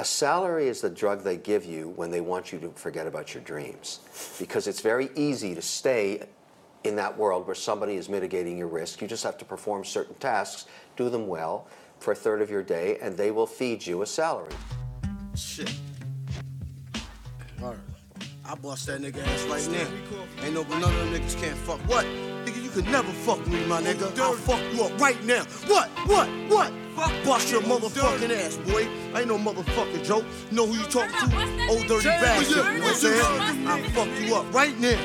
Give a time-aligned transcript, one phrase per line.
[0.00, 3.34] A salary is the drug they give you when they want you to forget about
[3.34, 4.00] your dreams.
[4.38, 6.26] Because it's very easy to stay
[6.84, 9.02] in that world where somebody is mitigating your risk.
[9.02, 10.64] You just have to perform certain tasks,
[10.96, 11.68] do them well
[11.98, 14.54] for a third of your day, and they will feed you a salary.
[15.36, 15.70] Shit.
[17.62, 17.78] Alright.
[18.46, 19.86] I bust that nigga ass right now.
[20.42, 21.78] Ain't no none of them niggas can't fuck.
[21.80, 22.06] What?
[22.46, 24.18] Nigga, you can never fuck me, my nigga.
[24.18, 25.44] I'll fuck you up right now.
[25.66, 25.90] What?
[26.06, 26.26] What?
[26.48, 26.72] What?
[26.96, 28.88] Fuck bust your motherfucking ass, boy.
[29.14, 30.24] I ain't no motherfucking joke.
[30.50, 31.68] You know who you talking to?
[31.68, 32.56] Old dirty bastard.
[32.56, 33.68] You know what I'm saying?
[33.68, 34.98] I'll fuck you up right now.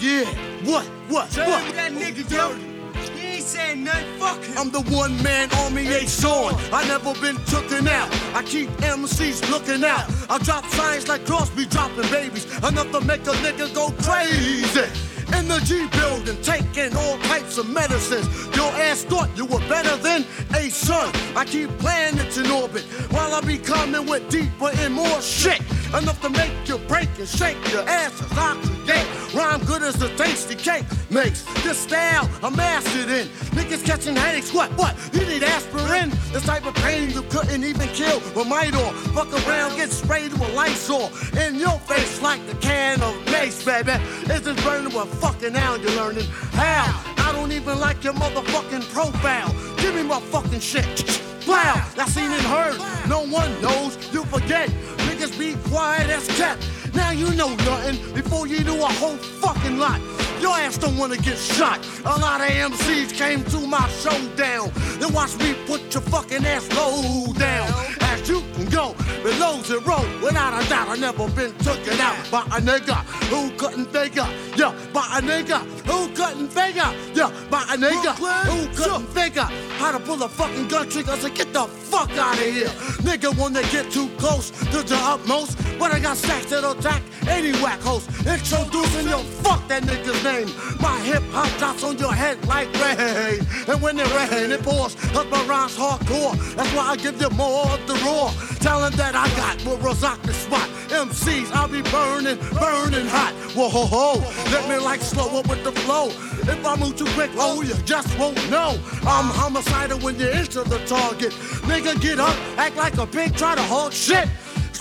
[0.00, 0.24] Yeah.
[0.64, 0.84] What?
[1.08, 1.28] What?
[1.36, 1.74] What?
[1.74, 2.74] that nigga dirty.
[3.18, 4.18] He ain't saying nothing.
[4.18, 4.58] Fuck him.
[4.58, 6.56] I'm the one man army ain't showing.
[6.72, 8.10] I never been tooken out.
[8.34, 10.10] I keep MCs looking out.
[10.28, 12.46] I drop signs like Crosby dropping babies.
[12.58, 14.90] Enough to make a nigga go crazy.
[15.32, 18.26] In the G building, taking all types of medicines.
[18.56, 20.24] Your ass thought you were better than
[20.54, 21.10] a son.
[21.34, 25.60] I keep planets in orbit while I be coming with deeper and more shit.
[25.96, 29.06] Enough to make you break and shake your ass asses oxygen.
[29.32, 31.44] Rhyme good as a tasty cake makes.
[31.62, 33.28] This style I'm mastered in.
[33.54, 34.96] Niggas catching headaches, what, what?
[35.12, 36.10] You need aspirin?
[36.32, 38.92] This type of pain you couldn't even kill with Midol.
[39.14, 41.12] Fuck around, get sprayed with Lysol.
[41.38, 43.92] In your face like the can of mace, baby.
[44.26, 47.04] Just burning with fucking now you're learning how.
[47.18, 49.54] I don't even like your motherfucking profile.
[49.76, 51.23] Give me my fucking shit.
[51.46, 52.78] Wow, I seen and heard.
[53.08, 54.70] No one knows, you forget.
[55.06, 56.66] Niggas be quiet as kept.
[56.94, 60.00] Now you know nothing before you do a whole fucking lot.
[60.44, 61.80] Your ass don't wanna get shot.
[62.04, 64.70] A lot of MCs came to my showdown.
[64.98, 67.66] Then watch me put your fucking ass low down.
[68.02, 70.04] As you can go below zero.
[70.22, 72.96] Without a doubt, I never been taken out by a nigga
[73.32, 74.28] who couldn't figure.
[74.54, 76.90] Yeah, by a nigga who couldn't figure.
[77.14, 78.12] Yeah, by a nigga
[78.50, 79.48] who couldn't figure
[79.78, 81.12] how to pull a fucking gun trigger.
[81.12, 82.68] I said, get the fuck out of here.
[83.08, 87.02] Nigga, when they get too close to the utmost, but I got stacks that'll attack
[87.28, 88.10] any whack host.
[88.26, 90.33] Introducing your fuck that nigga's name.
[90.80, 93.46] My hip hop drops on your head like rain.
[93.68, 94.96] And when it rains, it pours.
[94.96, 96.34] Cause my rhymes hardcore.
[96.56, 98.32] That's why I give you more of the raw.
[98.58, 100.68] Talent that I got will rock the spot.
[100.88, 103.32] MCs, I'll be burning, burning hot.
[103.54, 104.20] Whoa, ho, ho.
[104.50, 106.08] Let me like slow up with the flow.
[106.08, 108.78] If I move too quick, oh, you just won't know.
[109.02, 111.32] I'm homicidal when you enter the target.
[111.70, 114.28] Nigga, get up, act like a pig, try to hold shit.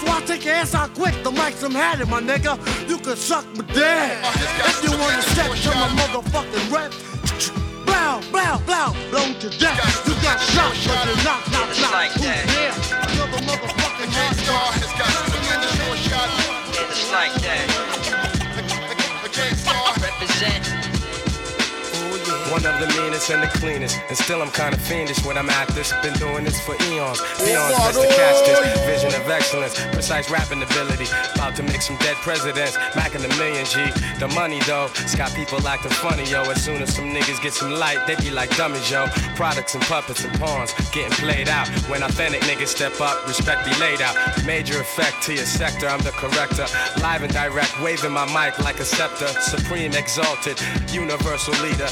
[0.03, 2.59] So I take your ass out quick, the mic some had it, my nigga.
[2.89, 4.19] You can suck my dick.
[4.35, 6.91] If you wanna step to my motherfucking rep,
[7.85, 9.79] blow, blow, blow, blown to death.
[10.05, 11.91] You got shot, but you knock, knock, knock.
[11.93, 12.43] like Who's that.
[12.51, 12.75] there?
[13.15, 14.33] Another motherfucking rock
[16.91, 17.92] It's like that.
[22.63, 23.99] One of the meanest and the cleanest.
[24.07, 25.91] And still I'm kinda fiendish when I'm at this.
[26.01, 27.19] Been doing this for eons.
[27.43, 28.79] Eons to catch this.
[28.87, 29.75] Vision of excellence.
[29.91, 31.07] Precise rapping ability.
[31.35, 32.77] About to make some dead presidents.
[32.95, 33.91] Macking a million G.
[34.17, 34.87] The money though.
[35.03, 36.43] It's got people acting funny, yo.
[36.43, 39.07] As soon as some niggas get some light, they be like dummies, yo.
[39.35, 41.67] Products and puppets and pawns getting played out.
[41.89, 44.15] When authentic niggas step up, respect be laid out.
[44.45, 46.67] Major effect to your sector, I'm the corrector.
[47.01, 49.27] Live and direct, waving my mic like a scepter.
[49.41, 50.57] Supreme exalted,
[50.93, 51.89] universal leader.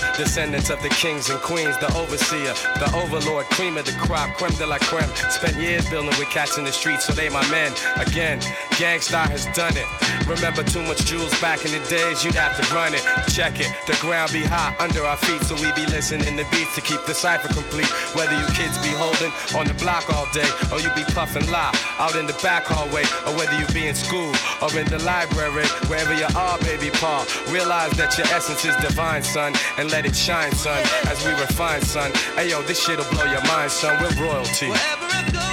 [0.61, 4.53] Descendants of the kings and queens, the overseer, the overlord, cream of the crop, creme
[4.57, 5.09] de la creme.
[5.29, 7.71] Spent years building with cats in the streets, so they my men.
[7.97, 8.39] Again,
[8.77, 9.87] Gang Starr has done it.
[10.27, 13.01] Remember too much jewels back in the days, you'd have to run it.
[13.33, 16.75] Check it, the ground be hot under our feet, so we be listening to beats
[16.75, 17.89] to keep the cipher complete.
[18.13, 21.73] Whether you kids be holding on the block all day, or you be puffing lie
[21.97, 25.65] out in the back hallway, or whether you be in school or in the library,
[25.89, 27.25] wherever you are, baby Paul.
[27.49, 31.81] Realize that your essence is divine, son, and let it shine, son, as we refine,
[31.81, 32.11] son.
[32.35, 33.97] Hey yo, this shit'll blow your mind, son.
[34.01, 34.67] We're royalty.
[34.69, 35.47] Wherever I go,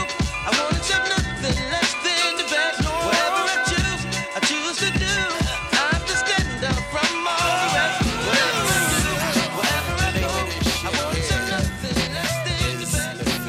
[0.46, 2.80] I wanna jump nothing less than the best.
[2.84, 4.02] Whatever I choose,
[4.36, 5.14] I choose to do.
[5.72, 7.98] I have to stand out from all the rest.
[8.26, 9.12] Whatever I do,
[9.58, 10.32] wherever I go,
[10.84, 13.48] I wanna jump nothing less than the best.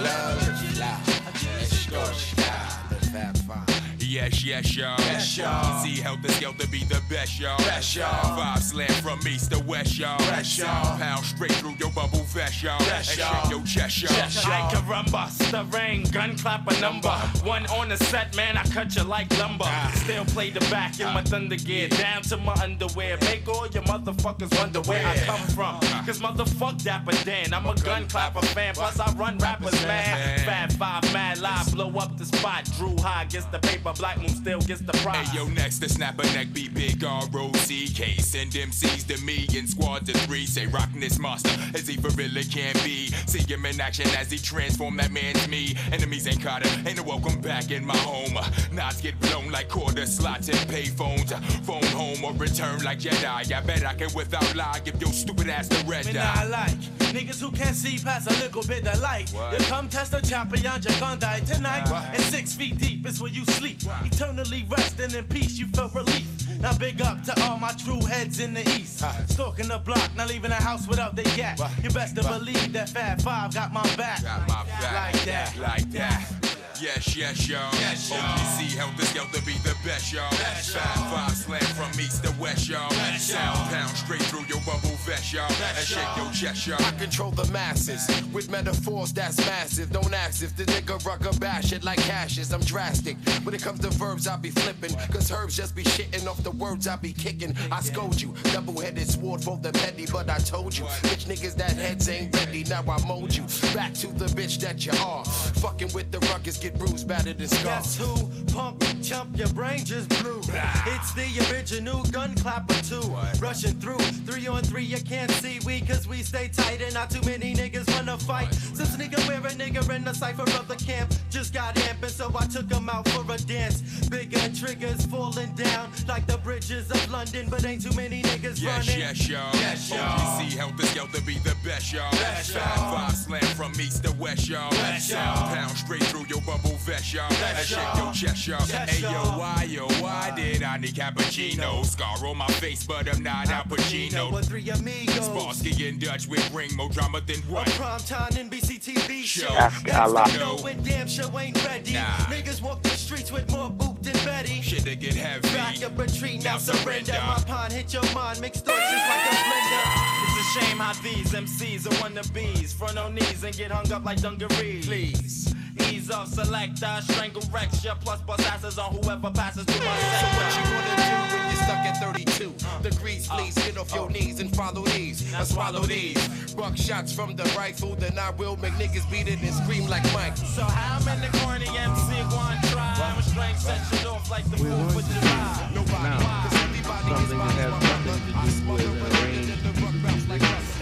[3.99, 5.08] Yes, yes, y'all.
[5.19, 5.83] Yes, y'all.
[5.83, 7.57] See, help us help to be the best, y'all.
[7.57, 8.37] Best, y'all.
[8.37, 10.17] Five slam from east to west, y'all.
[10.19, 10.97] Best, y'all.
[10.97, 12.79] Pound straight through your bubble vest, y'all.
[12.79, 13.49] Best, y'all.
[13.49, 14.13] your chest, y'all.
[14.13, 14.53] Best, y'all.
[14.53, 17.11] I caramba, stirring, gun clap a number.
[17.43, 19.65] One on the set, man, I cut you like lumber.
[19.67, 19.91] Ah.
[19.93, 21.23] Still play the back in my ah.
[21.23, 23.17] thunder gear, down to my underwear.
[23.23, 25.79] Make all your motherfuckers wonder where I come from.
[25.83, 26.03] Ah.
[26.05, 28.73] Cause motherfuck Dapper Dan, I'm a gun clapper fan.
[28.73, 30.39] Plus I run rappers mad.
[30.45, 32.63] Fab five, mad live, blow up the spot.
[32.77, 35.08] Drew high, gets the paper black moon still gets the.
[35.11, 38.17] Hey yo, next the snapper neck be big R-O-C-K.
[38.17, 40.45] Send MCs to me in squad to three.
[40.45, 43.07] Say rockin' this monster as he for really can be.
[43.25, 45.75] See him in action as he transform that man's me.
[45.91, 48.37] Enemies ain't caught him, ain't no welcome back in my home.
[48.71, 51.31] Knots get blown like quarter slots and payphones.
[51.31, 53.51] Uh, Phone home or return like Jedi.
[53.51, 56.77] I bet I can without lie give your stupid ass the red Me I like
[57.13, 59.29] niggas who can't see past a little bit of light.
[59.31, 59.59] What?
[59.59, 61.89] You come test a champion, you're gonna die tonight.
[61.89, 62.03] What?
[62.13, 63.79] And six feet deep is where you sleep.
[64.05, 64.65] Eternally
[64.99, 66.27] in peace, you felt relief.
[66.61, 69.03] Now big up to all my true heads in the east.
[69.29, 71.57] Stalking the block, not leaving the house without the yak.
[71.57, 71.71] What?
[71.81, 74.23] You best to believe that Fab Five got my back.
[74.23, 75.13] Got my back.
[75.13, 75.57] Like that.
[75.57, 76.48] Like that.
[76.81, 77.69] Yes, yes, y'all.
[77.73, 78.19] Yes, y'all.
[78.19, 80.29] OGC Heltah Skeltah be the best, y'all.
[80.31, 80.81] Best, y'all.
[80.81, 82.89] Five, five slam from east to west, y'all.
[82.91, 83.67] Best, Sound y'all.
[83.67, 85.43] pound straight through your bubble vest, y'all.
[85.49, 86.81] And shake your chest, y'all.
[86.81, 89.91] I control the masses with metaphors that's massive.
[89.91, 92.53] Don't ask if the nigga rucker bash it like ashes.
[92.53, 93.17] I'm drastic.
[93.43, 94.95] When it comes to verbs, I be flipping.
[95.11, 97.55] Cause herbs just be shitting off the words I be kicking.
[97.73, 98.33] I scold you.
[98.53, 100.85] Double headed sword for the petty, but I told you.
[101.03, 102.63] Bitch niggas that heads ain't ready.
[102.63, 103.43] Now I mold you.
[103.73, 105.25] Back to the bitch that you are.
[105.25, 108.15] Fucking with the ruckus, get bruised, battered, and Guess who?
[108.53, 110.39] Pump, chump, your brain just blew.
[110.39, 113.01] It's the original gun clapper too.
[113.39, 117.09] Rushing through, three on three, you can't see we cause we stay tight and not
[117.09, 118.53] too many niggas wanna fight.
[118.53, 122.31] Since nigga wear a nigga in the cipher of the camp just got amping, so
[122.37, 123.81] I took him out for a dance.
[124.09, 128.87] Bigger triggers falling down like the bridges of London, but ain't too many niggas Yes,
[128.87, 128.99] running.
[128.99, 129.55] yes, y'all.
[129.55, 129.99] Yes, y'all.
[130.39, 132.11] OGC Heltah Skeltah be the best, y'all.
[132.11, 132.95] Best, y'all.
[132.95, 134.71] five slam from east to west, y'all.
[134.71, 135.53] Best, y'all.
[135.55, 137.23] pound straight through your bubble vest, y'all.
[137.29, 138.05] And Best, shake y'all.
[138.05, 138.59] your chest, y'all.
[138.67, 139.39] Yes, Hey, yo, y'all.
[139.39, 141.85] why, yo, why did I need cappuccino?
[141.85, 144.31] Scar on my face, but I'm not Al Pacino.
[144.31, 145.29] With three amigos.
[145.29, 147.67] Sparsky in Dutch with ring more drama than A what?
[147.71, 149.47] prime time NBC TV show.
[149.47, 149.53] Show.
[149.53, 150.25] Ask That's Allah.
[150.31, 151.93] the know when damn show ain't ready.
[151.93, 152.05] Nah.
[152.29, 154.61] Niggas walk the streets with more boot than Betty.
[154.61, 155.47] Shit to get heavy.
[155.49, 157.13] Back up retreat, now Now surrender.
[157.13, 157.13] surrender.
[157.27, 159.85] My pond hit your mind, mixed thoughts just like a blender.
[160.23, 162.73] It's a shame how these MCs are wannabes.
[162.73, 164.85] Front on knees and get hung up like dungarees.
[164.87, 165.53] Please.
[165.91, 170.27] Ease off, select, I strangle Rexia, plus bust asses on whoever passes through my So
[170.35, 170.69] what you sector.
[170.71, 173.29] gonna do when you're stuck at 32 degrees?
[173.29, 174.11] Uh, please get off your uh.
[174.11, 175.33] knees and follow these.
[175.33, 176.17] I swallow these.
[176.53, 180.03] Buck shots from the rifle, then I will make niggas beat it and scream like
[180.13, 180.37] Mike.
[180.37, 182.93] So how many corny MC going try?
[182.99, 185.71] I'm a strength set shit off like the fool for July.
[185.73, 189.13] Nobody, Now, cause everybody is something that has body nothing to I do smother with
[189.13, 190.79] it arranged in the rock bounce like oh, us.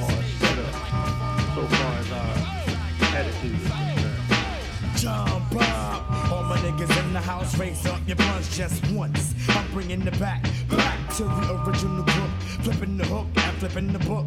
[0.00, 0.10] or
[0.40, 0.74] set up
[1.54, 3.79] so far as our attitude
[5.00, 6.30] Jump up.
[6.30, 9.34] All my niggas in the house, raise up your blunts just once.
[9.48, 12.30] I'm bringing the back, back to the original group.
[12.60, 14.26] Flipping the hook and flipping the book.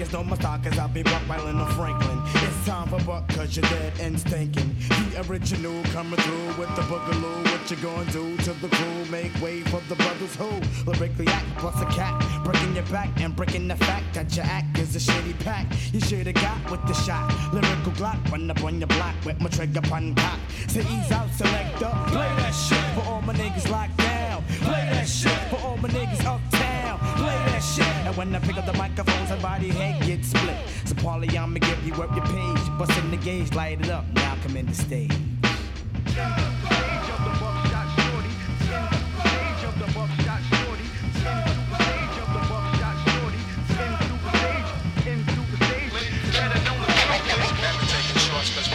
[0.00, 2.22] Niggas know my style cause I be buck whiling on Franklin.
[2.24, 4.74] It's time for buck cause you're dead and stinking.
[4.88, 7.44] The original coming through with the boogaloo.
[7.44, 9.04] What you gonna do to the crew?
[9.10, 10.48] Make way for the brothers who
[10.90, 12.16] lyrically act plus a cat.
[12.44, 15.66] Breaking your back and breaking the fact that your act is a shitty pack.
[15.92, 17.28] You should've got with the shot.
[17.52, 20.38] Lyrical Glock run up on your block with my trigger pun cock.
[20.68, 21.92] Say ease out, selector.
[22.06, 24.42] Play that shit for all my niggas locked down.
[24.62, 26.49] Play that shit for all my niggas uptown.
[27.80, 30.56] And when I pick up the microphone, somebody head gets split.
[30.84, 32.78] So Paulie, I'ma give you up your page.
[32.78, 34.04] Bust in the gauge, light it up.
[34.14, 35.12] Now come in the stage.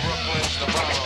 [0.02, 1.05] Brooklyn's the borough.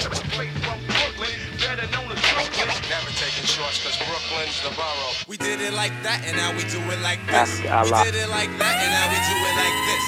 [3.59, 5.13] Shorts cause Brooklyn's the borough.
[5.27, 7.35] We did it like that, and now we do it like this.
[7.35, 8.05] Ask Allah.
[8.05, 10.05] We did it like that, and now we do it like this.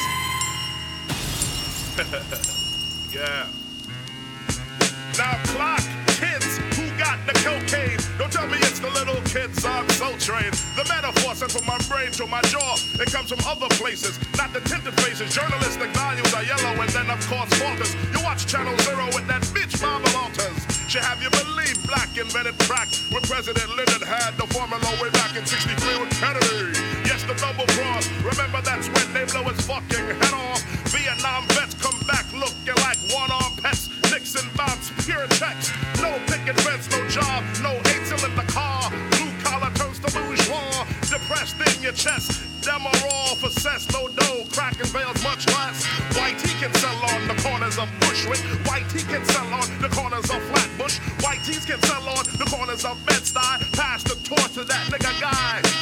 [3.11, 3.43] Yeah.
[5.19, 5.83] Now clock,
[6.15, 6.47] kids
[6.79, 7.99] who got the cocaine.
[8.17, 10.49] Don't tell me it's the little kids on Soul Train.
[10.79, 12.77] The metaphor sent from my brain to my jaw.
[13.03, 15.35] It comes from other places, not the tinted faces.
[15.35, 17.93] Journalistic values are yellow, and then of course falters.
[18.15, 20.70] You watch Channel Zero with that bitch Mama Walters.
[20.91, 25.31] She have you believe black invented crack when President Lyndon had the formula way back
[25.39, 25.71] in 63
[26.03, 26.75] with Kennedy.
[27.07, 28.12] Yes, the double cross.
[28.19, 30.60] Remember that's when they blow his fucking head off.
[30.91, 33.88] Vietnam vets come back looking like one-armed pets.
[34.12, 35.71] Nixon bounce pure checks.
[36.03, 38.91] No picket fence, no job, no eight the car.
[39.15, 40.83] Blue collar turns to bourgeois.
[41.07, 42.43] Depressed in your chest.
[42.67, 44.43] All for cess, no dough.
[44.51, 45.86] Cracking veils much less.
[46.19, 48.43] White he can sell on the corners of Bushwick.
[48.67, 50.41] White he can sell on the corners of
[50.81, 51.23] Flatbush.
[51.23, 53.73] White tees can sell on the corners of Bed-Stuy.
[53.73, 55.80] Pass the torch to that nigga guy.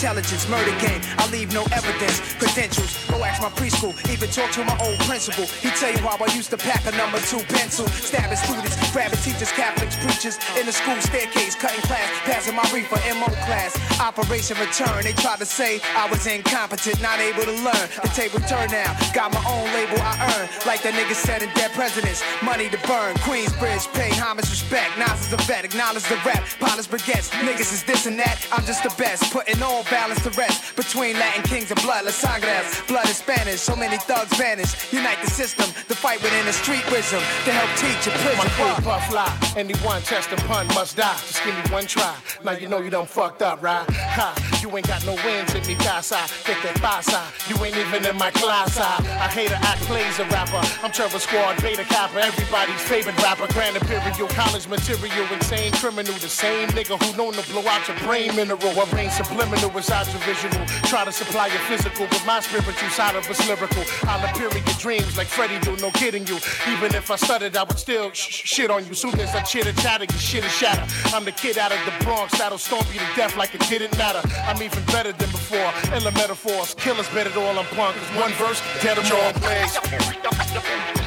[0.00, 0.98] Intelligence, murder game.
[1.20, 2.88] I leave no evidence, credentials.
[3.12, 5.44] Go ask my preschool, even talk to my old principal.
[5.60, 9.20] He tell you how I used to pack a number two pencil, stabbing students, grabbing
[9.20, 13.76] teachers, Catholics, preachers in the school staircase, cutting class, passing my reefer, MO class.
[14.00, 17.86] Operation Return, they tried to say I was incompetent, not able to learn.
[18.00, 20.48] The table turned now, got my own label I earn.
[20.64, 23.20] Like the nigga said in Dead Presidents, money to burn.
[23.28, 24.96] Queensbridge, pay homage, respect.
[24.96, 26.40] Nas is a vet, acknowledge the rap.
[26.56, 28.40] Polish baguettes, niggas is this and that.
[28.50, 30.76] I'm just the best, putting all balance to rest.
[30.76, 33.60] Between Latin kings and blood, La Sangres, blood is Spanish.
[33.60, 34.92] So many thugs vanish.
[34.92, 38.38] Unite the system, the fight within the street wisdom to help teach a prison.
[38.38, 39.36] My crew puff lie.
[39.56, 41.18] Anyone test a pun must die.
[41.26, 42.14] Just give me one try.
[42.44, 43.84] Now you know you done fucked up, right?
[43.90, 46.20] Ha, you ain't got no wins in me casa.
[46.46, 47.20] Get that pasa.
[47.48, 48.78] You ain't even in my class.
[48.78, 50.62] I, I hate a act plays a rapper.
[50.82, 53.46] I'm Terror Squad, Beta Kappa, everybody's favorite rapper.
[53.52, 56.14] Grand Imperial, college material, insane criminal.
[56.14, 58.70] The same nigga who known to blow out your brain mineral.
[58.78, 60.66] I rain subliminal inside your visual.
[60.92, 63.82] Try to supply your physical, but my spiritual side of us lyrical.
[64.04, 66.36] I'll appear in your dreams like Freddy do, no kidding you.
[66.68, 68.92] Even if I stuttered, I would still sh- sh- shit on you.
[68.92, 70.84] Soon as I chitter chatter, your shit is shatter.
[71.16, 73.96] I'm the kid out of the Bronx that'll stomp you to death like it didn't
[73.96, 74.20] matter.
[74.44, 75.72] I'm even better than before.
[75.96, 77.96] Illa metaphors, killers better than all I'm punk.
[77.96, 79.72] Cause one verse, dead them all plays.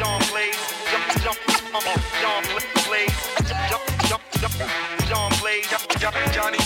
[0.01, 0.19] John
[1.21, 1.37] jump,
[1.69, 1.77] John
[2.25, 2.63] jump,
[4.09, 4.53] jump, jump,
[5.07, 5.69] John Blaze,
[6.33, 6.62] Johnny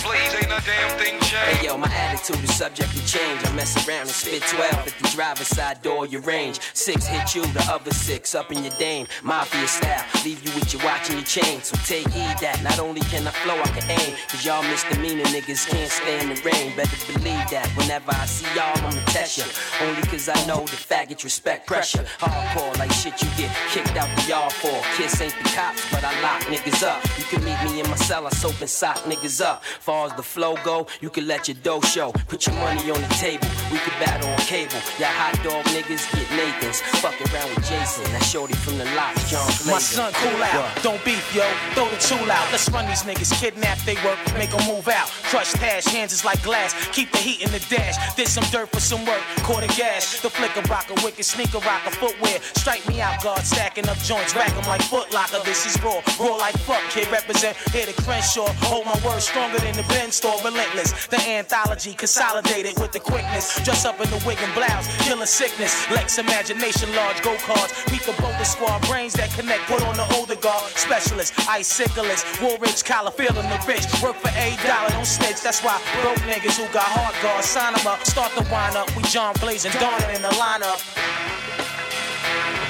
[2.18, 3.40] attitude is subject to change.
[3.44, 6.60] I mess around and spit 12 at the driver's side door, your range.
[6.74, 9.06] Six hit you, the other six up in your dame.
[9.22, 11.60] Mafia style, leave you with your watch and your chain.
[11.62, 14.16] So take heed that not only can I flow, I can aim.
[14.28, 16.74] Cause y'all misdemeanor niggas can't stand the rain.
[16.76, 19.44] Better believe that whenever I see y'all, I'ma test ya.
[19.86, 22.04] Only cause I know the faggots respect pressure.
[22.18, 24.76] Hardcore like shit you get kicked out the yard for.
[24.96, 27.02] Kiss ain't the cops, but I lock niggas up.
[27.18, 29.64] You can meet me in my cell, I soap and sock niggas up.
[29.64, 32.07] Far as the flow go, you can let your dough show.
[32.28, 34.80] Put your money on the table, we can battle on cable.
[34.98, 36.80] Y'all hot dog niggas get Nathan's.
[37.00, 39.46] Fucking around with Jason, that shorty from the lot, John.
[39.66, 40.82] My son, cool out.
[40.82, 41.44] Don't beef, yo.
[41.74, 42.46] Throw the tool out.
[42.50, 43.32] Let's run these niggas.
[43.40, 44.18] Kidnap they work.
[44.36, 45.08] Make them move out.
[45.30, 45.84] Crush hash.
[45.84, 46.74] Hands is like glass.
[46.92, 47.96] Keep the heat in the dash.
[48.14, 49.22] Did some dirt for some work.
[49.42, 50.20] Caught a gas.
[50.20, 50.94] The flicker rocker.
[51.04, 51.90] Wicked sneaker rocker.
[51.90, 52.38] Footwear.
[52.54, 53.44] Strike me out, guard.
[53.44, 54.34] Stacking up joints.
[54.34, 55.40] Rack 'em like foot locker.
[55.44, 56.00] This is raw.
[56.18, 57.10] Raw like fuck, kid.
[57.10, 58.48] Represent here the Crenshaw.
[58.68, 60.38] Hold my word stronger than the Ben store.
[60.44, 61.06] Relentless.
[61.08, 61.94] The anthology.
[61.98, 63.58] Consolidated with the quickness.
[63.64, 64.86] Dress up in the wig and blouse.
[65.02, 65.74] Killing sickness.
[65.90, 66.94] Lex imagination.
[66.94, 67.74] Large go cards.
[67.90, 68.80] Beat the boulder squad.
[68.86, 69.66] Brains that connect.
[69.66, 70.70] Put on the older guard.
[70.78, 71.34] Specialist.
[71.50, 72.22] Iciclist.
[72.38, 72.84] Woolrich.
[72.84, 73.10] Collar.
[73.10, 73.84] Feeling the rich.
[74.00, 74.90] Work for a dollar.
[74.90, 75.42] Don't snitch.
[75.42, 77.48] That's why broke niggas who got hard guards.
[77.48, 78.04] Sign 'em up.
[78.06, 78.88] Start the wind up.
[78.94, 79.72] We John Blazing.
[79.72, 80.78] Darn in the lineup.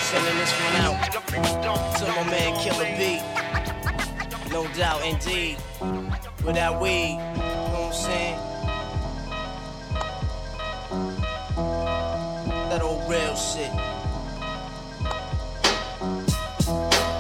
[0.08, 1.12] Sending this one out
[1.98, 3.20] to my man Killer B.
[4.50, 5.58] No doubt, indeed.
[6.44, 8.57] Without weed, you know what I'm saying?
[12.70, 13.70] That old real shit.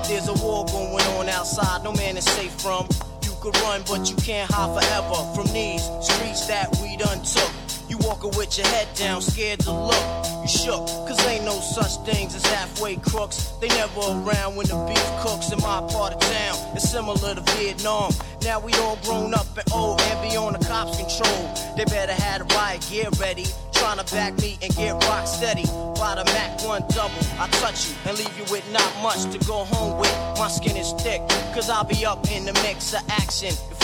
[0.08, 2.88] There's a war going on outside, no man is safe from.
[3.22, 7.50] You could run, but you can't hide forever from these streets that we done took.
[7.88, 10.26] You walking with your head down, scared to look.
[10.42, 13.52] You shook, cause ain't no such things as halfway crooks.
[13.60, 16.76] They never around when the beef cooks in my part of town.
[16.76, 18.12] It's similar to Vietnam.
[18.42, 21.54] Now we all grown up and old and be on the cops' control.
[21.76, 23.46] They better have the riot gear ready.
[23.78, 25.64] Trying to back me and get rock steady.
[25.98, 29.38] By the Mac 1 double, I touch you and leave you with not much to
[29.46, 30.14] go home with.
[30.36, 31.20] My skin is thick,
[31.54, 33.54] cause I'll be up in the mix of action.
[33.70, 33.77] If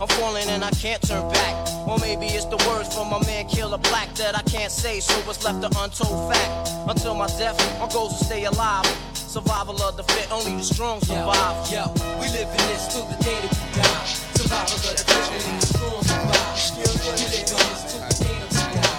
[0.00, 1.68] I'm falling and I can't turn back.
[1.86, 5.12] Or maybe it's the words from my man Killer Black that I can't say, so
[5.26, 6.70] what's left an untold fact.
[6.88, 8.86] Until my death, my goals to stay alive.
[9.12, 11.70] Survival of the fit, only the strong survive.
[11.70, 14.04] Yo, we live in this till the day that we die.
[14.40, 16.56] Survival of the fit, only the strong survive.
[16.76, 18.96] We live in this till the day that we die.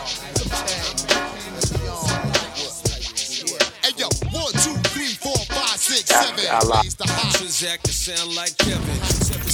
[3.82, 6.46] Hey yo, one, two, three, four, five, six, seven.
[6.46, 6.86] I lied.
[6.86, 7.32] Raise the high.
[7.32, 8.36] Transact to sound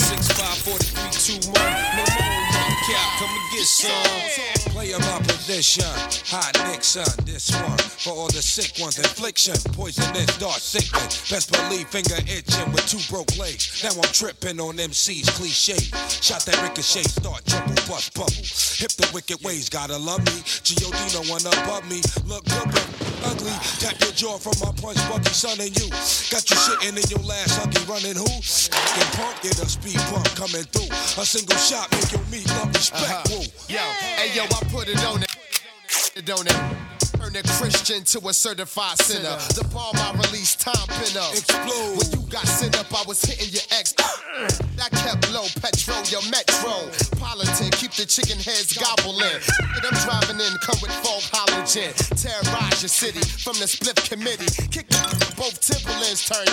[0.10, 0.24] like Kevin.
[0.24, 1.56] 765 43 2 1.
[1.98, 2.47] No more
[2.88, 3.20] cap.
[3.20, 4.72] Come and get some.
[4.72, 5.86] Player my position.
[6.28, 7.08] Hot Nixon.
[7.26, 7.78] This one.
[7.78, 8.98] For all the sick ones.
[9.00, 9.56] Infliction.
[9.74, 10.38] Poisonous.
[10.38, 11.30] Dark sickness.
[11.30, 13.84] Best believe finger itching with two broke legs.
[13.84, 15.80] Now I'm tripping on MC's cliche.
[16.22, 17.04] Shot that ricochet.
[17.04, 18.44] Start triple bust bubble.
[18.82, 19.70] Hip the wicked ways.
[19.70, 20.42] Gotta love me.
[20.64, 21.00] G.O.D.
[21.14, 22.02] no one above me.
[22.26, 22.66] Look good.
[22.72, 23.52] but ugly.
[23.80, 25.88] Tap your jaw from my punch, Bucky, son, and you.
[26.32, 28.28] Got you shitting in your last huggy, running who?
[28.28, 30.90] Fucking punk, get a speed bump coming through.
[31.22, 33.04] A single shot make your meat respect.
[33.04, 33.24] Uh-huh.
[33.30, 33.46] Woo.
[33.68, 33.80] Yo,
[34.18, 35.36] hey yo, I put it on it.
[36.16, 37.07] It on it.
[37.28, 39.36] Turn a Christian to a certified sinner.
[39.52, 41.34] The bomb I release, time pin up.
[41.36, 42.00] Explode.
[42.00, 43.94] When you got sent up, I was hitting your ex.
[44.78, 46.88] That kept low, petrol, your metro.
[47.18, 49.42] Politan, keep the chicken heads gobbling.
[49.76, 51.92] And I'm driving in, come with fog halogen.
[52.16, 54.46] Terrorize your city from the split committee.
[54.70, 56.46] Kick the both Timberlands turn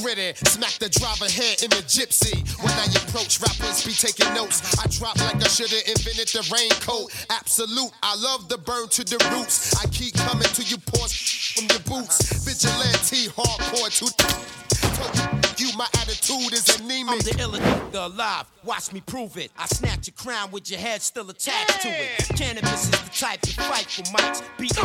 [0.00, 0.32] gritty.
[0.48, 2.34] Smack the driver head in the gypsy.
[2.58, 4.64] When I approach, rappers be taking notes.
[4.78, 7.12] I drop like I should've invented the raincoat.
[7.30, 9.76] Absolute, I love the burn to the roots.
[9.76, 11.12] I keep coming to you, pause
[11.54, 12.32] from your boots.
[12.44, 15.31] Vigilante, hardcore to.
[15.72, 17.12] You, my attitude is anemic.
[17.12, 18.46] I'm the illest alive.
[18.64, 19.50] Watch me prove it.
[19.58, 22.18] I snatch your crown with your head still attached to it.
[22.36, 24.42] Canibus is the type to fight for mics.
[24.58, 24.84] Beating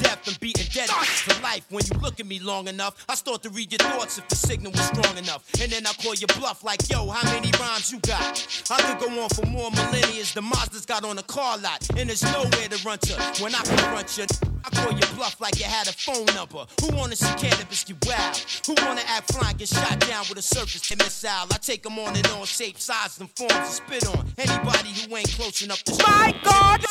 [0.00, 1.64] death and beating dead to life.
[1.70, 4.36] When you look at me long enough, I start to read your thoughts if the
[4.36, 5.48] signal was strong enough.
[5.60, 8.46] And then I call your bluff like, yo, how many rhymes you got?
[8.70, 10.24] I could go on for more millennia.
[10.34, 11.88] The Mazda's got on a car lot.
[11.96, 13.42] And there's nowhere to run to.
[13.42, 14.26] When I confront you,
[14.64, 16.64] I call your bluff like you had a phone number.
[16.80, 18.36] Who wanna see Canibus get wild?
[18.66, 21.30] Who wanna act flying, get shot down with a surface to missile?
[21.30, 24.26] I take them on and on, shape, size, and forms to spit on.
[24.38, 26.84] Anybody who ain't close enough to My God!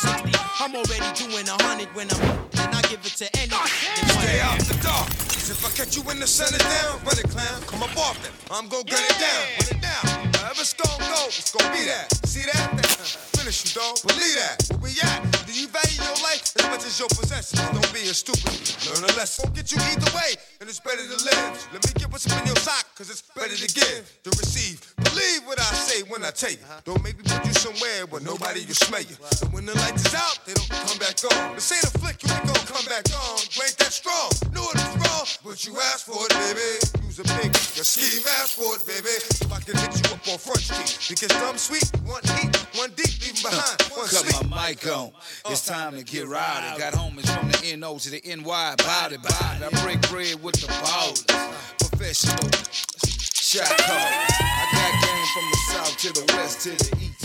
[0.60, 3.50] I'm already doing a hundred when I'm and I give it to any.
[3.52, 5.23] Ah, Stay out the dark.
[5.44, 7.60] 'Cause If I catch you in the sun down, run it, clown.
[7.68, 8.32] Come up off them.
[8.50, 10.04] I'm gonna gun it down, run it down.
[10.40, 12.08] However it's gonna go, it's gonna be that.
[12.24, 12.72] See that?
[12.72, 13.04] Uh-huh.
[13.36, 14.00] Finish you, dog.
[14.08, 14.56] Believe that.
[14.80, 15.20] Where we at?
[15.44, 17.60] Do you value your life as much as your possessions?
[17.60, 18.56] Don't be a stupid.
[18.88, 19.44] Learn a lesson.
[19.44, 21.52] Won't get you either way, and it's better to live.
[21.76, 24.80] Let me get what's up in your sock, cause it's better to give than receive.
[25.12, 26.64] Believe what I say when I tell you.
[26.88, 29.16] Don't make me put you somewhere where nobody will smell you.
[29.44, 31.54] And when the lights is out, they don't come back on.
[31.54, 33.36] This ain't a flick, you ain't gonna come back on.
[33.52, 34.32] You ain't that strong.
[34.56, 37.06] Know it was wrong, but you asked for it, baby.
[37.06, 39.08] Use a big, your scheme asked for it, baby.
[39.40, 42.90] If I can hit you up on front street, because dumb sweet, one heat, one
[42.96, 44.50] deep, leaving behind, one Cut sleep.
[44.50, 45.10] my mic on.
[45.44, 45.50] Uh.
[45.50, 46.78] It's time to get rowdy.
[46.78, 48.74] Got homies from the NO to the NY.
[48.78, 49.64] Body, body.
[49.64, 51.24] I break bread with the ballers.
[51.78, 52.50] Professional.
[53.34, 53.96] Shot call.
[53.96, 57.24] I got game from the south to the west to the east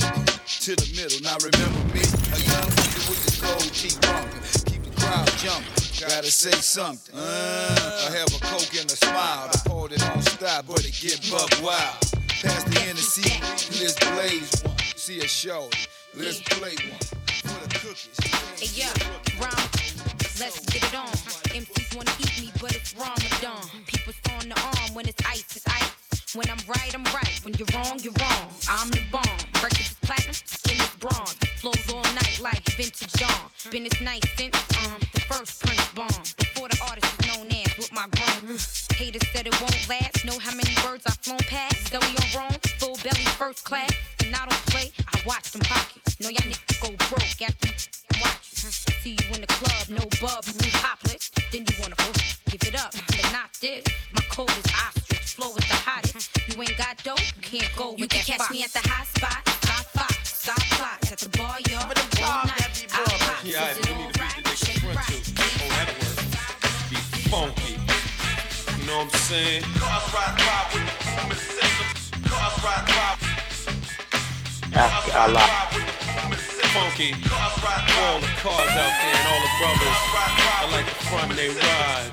[0.66, 1.22] to the middle.
[1.24, 4.42] Now remember me, a young nigga with the gold keep bumping.
[4.66, 5.89] Keep the crowd jumping.
[6.00, 7.14] Gotta say something.
[7.14, 9.50] Uh, I have a coke and a smile.
[9.66, 12.00] Poured it on stop, but it get buck wild.
[12.42, 13.30] Pass the Hennessy,
[13.84, 14.78] let's blaze one.
[14.96, 15.68] See a show,
[16.16, 17.00] let's play one.
[17.44, 18.18] For the cookies.
[18.56, 18.94] Hey, yeah,
[19.42, 19.70] round.
[20.40, 21.12] Let's get it on.
[21.52, 23.68] MCs wanna eat me, but it's Ramadan.
[23.86, 26.09] People throwing the arm when it's ice, it's ice.
[26.36, 27.40] When I'm right, I'm right.
[27.42, 28.54] When you're wrong, you're wrong.
[28.70, 29.24] I'm the bomb.
[29.62, 31.34] Breakfast is platinum, skin is bronze.
[31.58, 33.50] Flows all night like vintage John.
[33.72, 36.22] Been this night since um the first Prince bomb.
[36.38, 38.60] Before the artist is known as with my grown.
[38.94, 40.24] Haters said it won't last.
[40.24, 41.92] Know how many birds I've flown past?
[41.92, 43.92] Belly on wrong, full belly first class.
[44.24, 46.20] And I don't play, I watch them pockets.
[46.20, 48.54] Know y'all niggas go broke after you watch.
[49.02, 51.32] See you in the club, no bub, new hoplets.
[51.52, 51.96] Then you wanna
[52.54, 53.84] give it up, but not this.
[56.60, 58.52] You ain't got dope, you can't go with You can catch fox.
[58.52, 61.88] me at the hot spot, stop fox, stop clocks at the bar, y'all.
[61.88, 63.40] All night, I pop.
[63.48, 65.40] Yeah, I do need to beat the nigga front too.
[65.40, 66.20] Oh, that work.
[66.92, 67.00] Be
[67.32, 67.80] funky.
[68.76, 69.64] You know what I'm saying?
[69.80, 72.28] Cars ride by with the boom and systems.
[72.28, 73.16] Cars ride by.
[74.84, 75.64] After I like
[76.76, 77.16] funky.
[77.24, 80.00] All the cars out there and all the brothers.
[80.12, 82.12] I like the front they ride.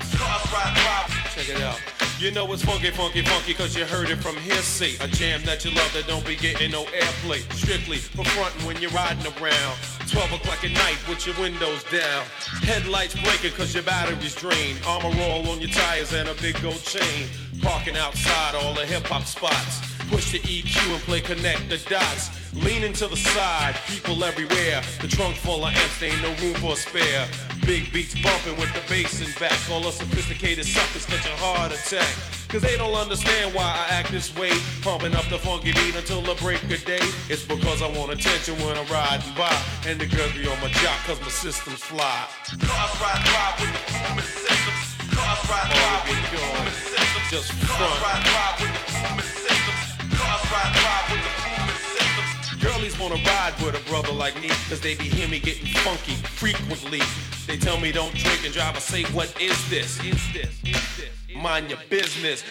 [1.35, 1.96] Check it out.
[2.19, 4.95] You know it's funky, funky, funky, cause you heard it from hearsay.
[5.01, 7.41] A jam that you love that don't be getting no airplay.
[7.53, 9.77] Strictly for frontin' when you're riding around.
[10.09, 12.25] 12 o'clock at night with your windows down.
[12.63, 14.79] Headlights blinking cause your battery's drained.
[14.87, 17.27] Armor roll on your tires and a big gold chain.
[17.61, 19.81] Parking outside all the hip hop spots.
[20.09, 22.31] Push the EQ and play connect the dots.
[22.55, 24.81] Leaning to the side, people everywhere.
[25.01, 27.27] The trunk full of amps, ain't no room for a spare.
[27.67, 29.59] Big beats bumping with the bass and back.
[29.69, 32.07] All the sophisticated suckers catch a heart attack.
[32.47, 34.55] Cause they don't understand why I act this way.
[34.79, 37.03] Pumping up the funky beat until the break of day.
[37.27, 39.51] It's because I want attention when I'm riding by.
[39.83, 42.31] And the girls be on my jock cause my system's fly.
[42.55, 44.87] Cars ride by with the boom and systems.
[45.11, 47.27] Cars ride by oh, with the boom and systems.
[47.27, 49.83] Just Cars ride by with the boom and systems.
[50.15, 52.31] Cars ride by with the boom and systems.
[52.63, 56.15] Girlies wanna ride with a brother like me, cause they be hear me getting funky
[56.39, 57.03] frequently.
[57.47, 60.03] They tell me don't drink and drive, I say, what is this?
[60.03, 60.51] Is this?
[60.65, 61.09] Is this?
[61.33, 62.43] Mind your business.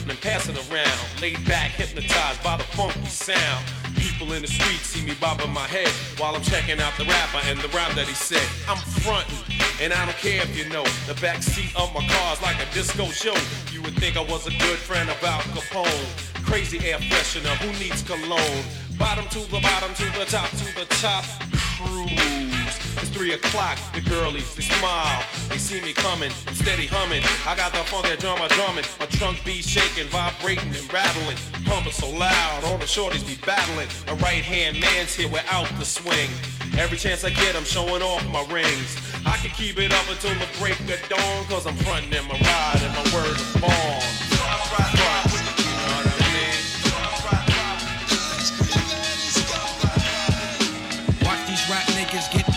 [0.00, 3.66] And then passing around, laid back, hypnotized by the funky sound.
[3.96, 7.40] People in the street see me bobbing my head while I'm checking out the rapper
[7.46, 8.46] and the rhyme that he said.
[8.68, 9.34] I'm frontin',
[9.80, 12.72] And I don't care if you know the back seat of my car's like a
[12.72, 13.34] disco show.
[13.74, 16.44] You would think I was a good friend of Al Capone.
[16.46, 18.62] Crazy air freshener, who needs cologne?
[18.96, 21.24] Bottom to the bottom, to the top, to the top.
[21.82, 22.61] Cruise.
[22.98, 25.24] It's three o'clock, the girlies, they smile.
[25.48, 27.22] They see me coming, steady humming.
[27.46, 28.84] I got the funky drummer drumming.
[29.00, 31.36] My trunk be shaking, vibrating and rattling.
[31.64, 33.88] Pumping so loud, all the shorties be battling.
[34.08, 36.30] A right hand man's here without the swing.
[36.78, 38.96] Every chance I get, I'm showing off my rings.
[39.26, 42.34] I can keep it up until the break of dawn, cause I'm frontin' in my
[42.34, 44.31] ride and my word is born.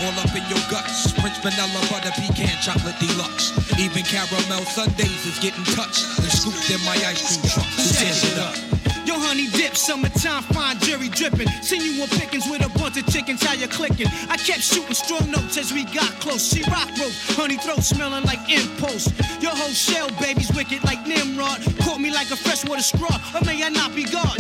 [0.06, 1.12] All up in your guts.
[1.20, 3.52] French Vanilla Butter Pecan Chocolate Deluxe.
[3.80, 7.68] Even caramel sundaes is getting touched and scooped in my ice cream truck.
[7.76, 8.75] Tears it up?
[9.06, 11.48] Yo, honey dip, summertime, fine jerry dripping.
[11.62, 14.08] Seen you on pickings with a bunch of chickens, how you clicking?
[14.30, 16.42] I kept shooting strong notes as we got close.
[16.42, 19.06] She rock rope, honey throat smelling like impulse.
[19.42, 21.62] Your whole shell, baby's wicked like Nimrod.
[21.86, 24.40] Caught me like a freshwater straw, or may I not be God?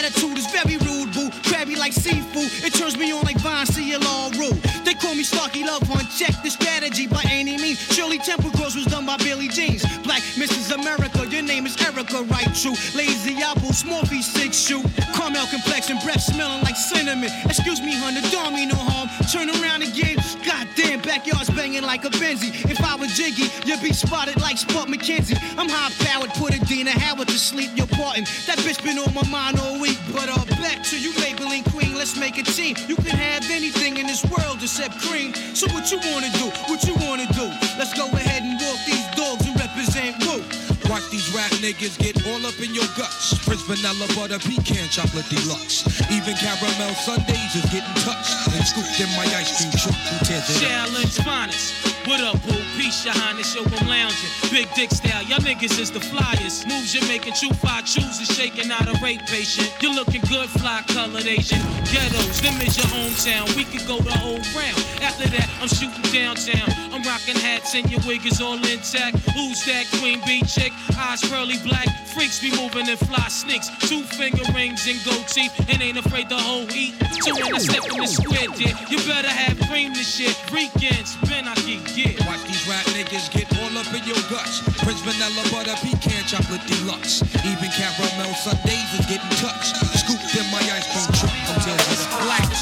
[0.00, 1.28] Attitude is very rude, boo.
[1.44, 3.66] Crabby like seafood, it turns me on like Vine,
[4.06, 4.56] all rude.
[4.86, 7.78] They call me Starkey Love Hunt, check the strategy by any means.
[7.92, 9.84] Shirley Temple Cross was done by Billy Jeans.
[10.04, 10.72] Black Mrs.
[10.72, 11.25] America, your
[11.56, 12.52] name is Erica, right?
[12.54, 12.76] True.
[12.94, 14.82] Lazy apple, small piece, six shoe.
[15.16, 17.30] Caramel complexion, breath smelling like cinnamon.
[17.46, 19.08] Excuse me, the don't mean no harm.
[19.32, 20.16] Turn around again.
[20.44, 22.52] Goddamn, backyard's banging like a Benzie.
[22.70, 25.38] If I was Jiggy, you'd be spotted like Spot McKenzie.
[25.56, 27.70] I'm high powered, put Adina Howard to sleep.
[27.74, 28.24] You're parting.
[28.46, 29.98] That bitch been on my mind all week.
[30.12, 31.94] But uh, back to you, Maybelline Queen.
[31.94, 32.76] Let's make a team.
[32.86, 35.32] You can have anything in this world except cream.
[35.54, 36.52] So what you wanna do?
[36.68, 37.48] What you wanna do?
[37.80, 40.65] Let's go ahead and walk these dogs and represent Woo.
[40.88, 43.36] Watch these rap niggas get all up in your guts.
[43.44, 45.82] French Vanilla Butter Pecan Chocolate Deluxe.
[46.12, 49.94] Even caramel sundaes is getting touched and scooped in my ice cream truck.
[49.94, 50.60] Who tears it?
[50.62, 51.95] Challenge finest.
[52.06, 52.54] What up, boo?
[52.78, 54.30] Peace, your highness, yo, I'm lounging.
[54.52, 56.64] Big dick style, y'all niggas is the flyers.
[56.64, 59.74] Moves you're making, true five chooses, shaking out a rape patient.
[59.82, 61.58] You're looking good, fly colored Asian.
[61.90, 63.50] Ghettos, them is your hometown.
[63.56, 64.78] We could go the whole round.
[65.02, 66.70] After that, I'm shooting downtown.
[66.94, 69.18] I'm rocking hats and your wig is all intact.
[69.34, 70.72] Who's that queen bee chick?
[70.96, 71.88] Eyes pearly black.
[72.14, 73.68] Freaks be moving in fly sneaks.
[73.88, 75.52] Two finger rings and gold teeth.
[75.68, 76.94] And ain't afraid the whole heat.
[77.24, 78.72] Two in a step in the square, dear.
[78.88, 80.36] You better have cream this shit.
[80.52, 84.60] Weekends, Ben, I can Watch these rap niggas get all up in your guts.
[84.84, 87.22] French Vanilla Butter Pecan Chocolate Deluxe.
[87.40, 89.76] Even caramel sundaes is getting touched.
[89.96, 91.32] Scooped in my ice cream truck.
[91.32, 91.56] Up?
[91.64, 92.15] Black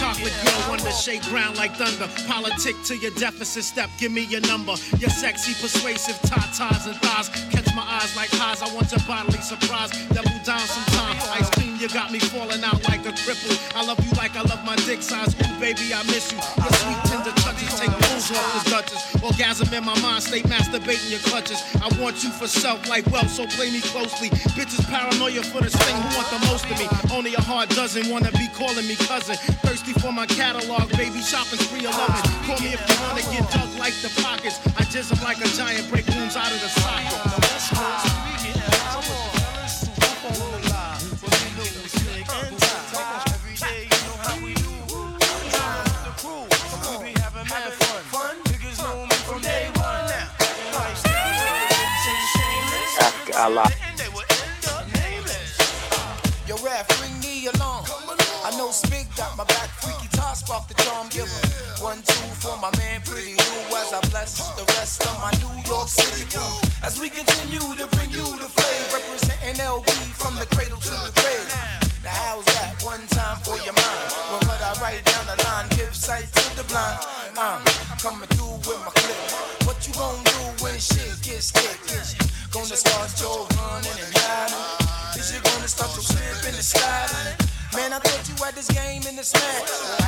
[0.04, 2.08] chocolate girl, wonder shake ground like thunder.
[2.28, 4.74] Politic to your deficit step, give me your number.
[5.00, 7.28] Your sexy, persuasive tatas and thighs.
[7.48, 9.90] Catch my eyes like highs, I want your bodily surprise.
[10.12, 11.16] Double down sometime.
[11.40, 13.56] Ice cream, you got me falling out like a cripple.
[13.74, 15.32] I love you like I love my dick size.
[15.40, 16.38] Ooh, baby, I miss you.
[16.60, 19.02] Your sweet, tender touches take fools off the Duchess.
[19.24, 21.64] Orgasm in my mind, stay masturbating your clutches.
[21.80, 24.28] I want you for self like wealth, so play me closely.
[24.52, 26.86] Bitches paranoia for this thing, who want the most of me?
[27.16, 29.36] Only a heart doesn't wanna be calling me cousin.
[29.64, 32.22] Thirsty for my catalog, baby, shopping spree alone.
[32.46, 34.58] Call me if you wanna get dug like the pockets.
[34.78, 37.44] I jizz like a giant, break wounds out of the socket.
[53.36, 53.83] I lie.
[60.54, 61.42] Off the charm giver.
[61.82, 65.50] One, two for my man, pretty new as I bless the rest of my New
[65.66, 66.54] York City crew.
[66.86, 71.10] As we continue to bring you the flame, representing LB from the cradle to the
[71.18, 71.48] grave.
[72.06, 72.78] Now, how's that?
[72.86, 74.06] One time for your mind.
[74.30, 77.02] When what I write down the line, give sight to the blind.
[77.34, 77.60] I'm
[77.98, 79.66] coming through with my clip.
[79.66, 81.82] What you gonna do when shit gets thick?
[81.98, 82.22] Is you
[82.54, 85.18] gonna start your running and hiding?
[85.18, 87.42] Is you gonna start your slip and sliding?
[87.74, 90.03] Man, I thought you had this game in the smash.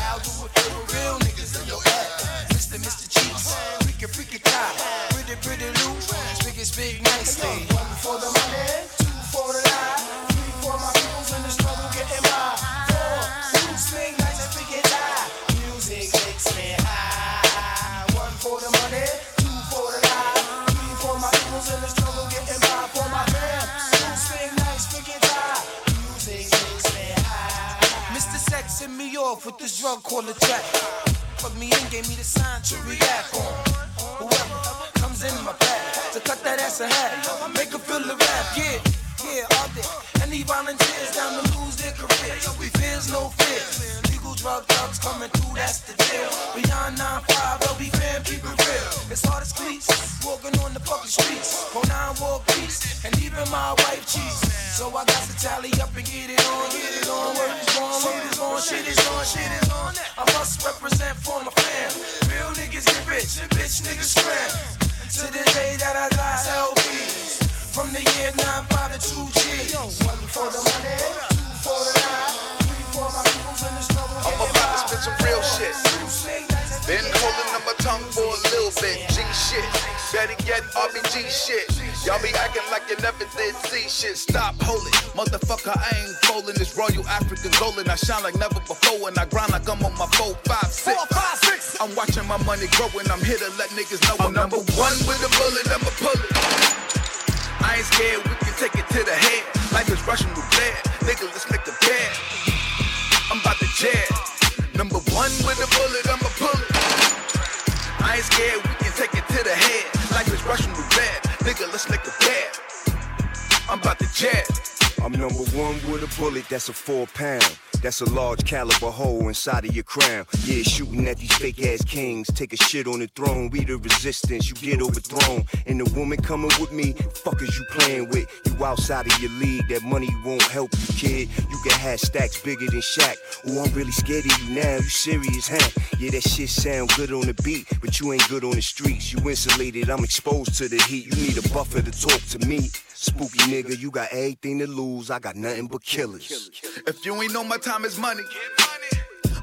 [117.99, 120.27] That's a large caliber hole inside of your crown.
[120.45, 122.27] Yeah, shooting at these fake ass kings.
[122.27, 123.49] Take a shit on the throne.
[123.49, 124.51] We the resistance.
[124.51, 125.47] You get overthrown.
[125.65, 128.29] And the woman coming with me, fuck is you playing with?
[128.45, 129.67] You outside of your league.
[129.69, 131.29] That money won't help you, kid.
[131.49, 133.17] You can have stacks bigger than Shaq.
[133.49, 134.77] Oh, I'm really scared of you now.
[134.77, 135.81] You serious, huh?
[135.99, 139.15] Yeah, that shit sound good on the beat, but you ain't good on the streets.
[139.15, 139.89] You insulated.
[139.89, 141.07] I'm exposed to the heat.
[141.07, 142.69] You need a buffer to talk to me.
[142.99, 145.11] Spooky nigga, you got everything to lose.
[145.11, 146.51] I got nothing but killers.
[146.87, 148.23] If you ain't know my time is money.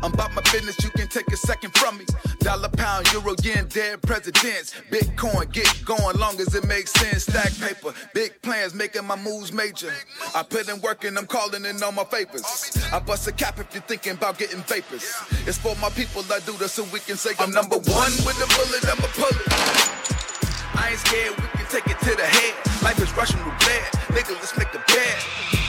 [0.01, 2.05] I'm about my business, you can take a second from me.
[2.39, 4.73] Dollar, pound, euro, yen, dead presidents.
[4.89, 7.23] Bitcoin, get going long as it makes sense.
[7.23, 9.91] Stack paper, big plans, making my moves major.
[10.33, 12.77] I put in work and I'm calling in all my favors.
[12.93, 15.13] I bust a cap if you're thinking about getting vapors.
[15.45, 18.39] It's for my people, I do this so we can say I'm number one with
[18.39, 20.75] the bullet, I'ma pull it.
[20.75, 22.83] I ain't scared, we can take it to the head.
[22.83, 23.91] Life is Russian roulette.
[24.15, 25.62] Nigga, let's make the bed.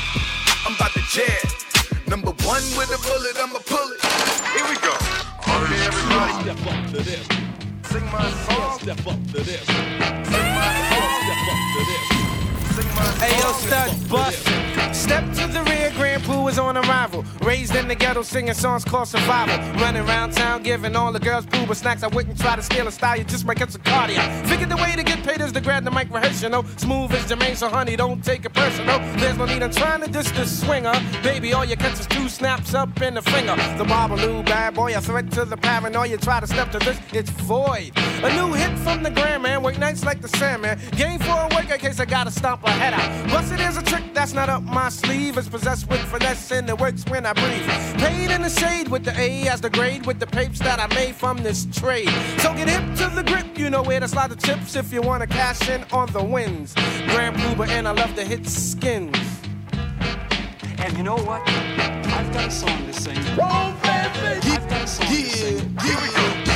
[0.85, 2.07] About to jet.
[2.07, 4.05] Number one with a bullet, I'ma pull it.
[4.53, 4.93] Here we go.
[4.93, 6.43] Okay, everybody.
[6.43, 7.27] Step up to this.
[7.91, 8.79] Sing my song.
[8.81, 9.67] Step up to this.
[9.67, 11.23] Sing my song.
[11.25, 12.14] Step up to this.
[12.75, 13.03] Sing my.
[13.23, 14.49] Hey yo, stud bust.
[14.93, 17.25] Step to the rear, Grand Poo is on arrival.
[17.43, 19.57] Raised in the ghetto, singing songs called survival.
[19.81, 22.03] Running around town, giving all the girls pooba snacks.
[22.03, 24.23] I wouldn't try to steal a style, you just might get some cardio.
[24.47, 26.45] Figured the way to get paid is to grab the mic rehearsal.
[26.45, 26.65] You know?
[26.77, 28.99] Smooth as Jermaine, so honey, don't take it personal.
[29.19, 30.95] There's no need in trying to diss the swinger.
[31.23, 33.55] Baby, all you catch is two snaps up in the finger.
[33.79, 36.17] The Babalu bad boy, a threat to the paranoia.
[36.19, 37.93] Try to step to this, it's void.
[38.23, 40.79] A new hit from the Grand Man, work nights like the Sandman.
[40.97, 43.31] Game for a work in case I gotta stomp a head out.
[43.31, 45.37] Busted is a trick that's not up my sleeve.
[45.39, 47.67] It's possessed with finesse and it works when I breathe.
[48.01, 50.87] Paid in the shade with the A as the grade with the papes that I
[50.95, 52.11] made from this trade.
[52.39, 55.03] So get hip to the grip, you know where to slide the chips if you
[55.03, 56.75] wanna cash in on the wins.
[57.09, 59.17] Grand Puba and I love to hit skins.
[60.79, 61.43] And you know what?
[61.49, 63.19] I've got a song to sing.
[63.41, 64.41] Oh, baby!
[64.51, 65.79] I've got a song to sing.
[65.81, 66.54] Here we go.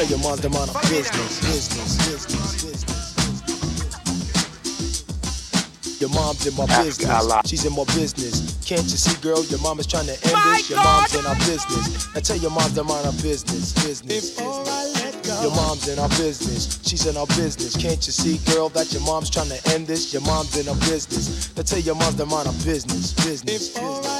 [0.00, 3.12] Tell your mom them on a business, business, business, business.
[6.00, 7.32] Your mom's in my business.
[7.44, 8.56] She's in my business.
[8.64, 9.44] Can't you see, girl?
[9.44, 10.70] Your mom is trying to end this.
[10.70, 12.14] Your mom's in our business.
[12.14, 15.42] Now tell your mom them on our business, business, business.
[15.42, 16.80] Your mom's in our business.
[16.82, 17.76] She's in our business.
[17.76, 20.14] Can't you see, girl, that your mom's trying to end this?
[20.14, 21.54] Your mom's in our business.
[21.54, 24.19] Now tell your mom them on our business, business, business.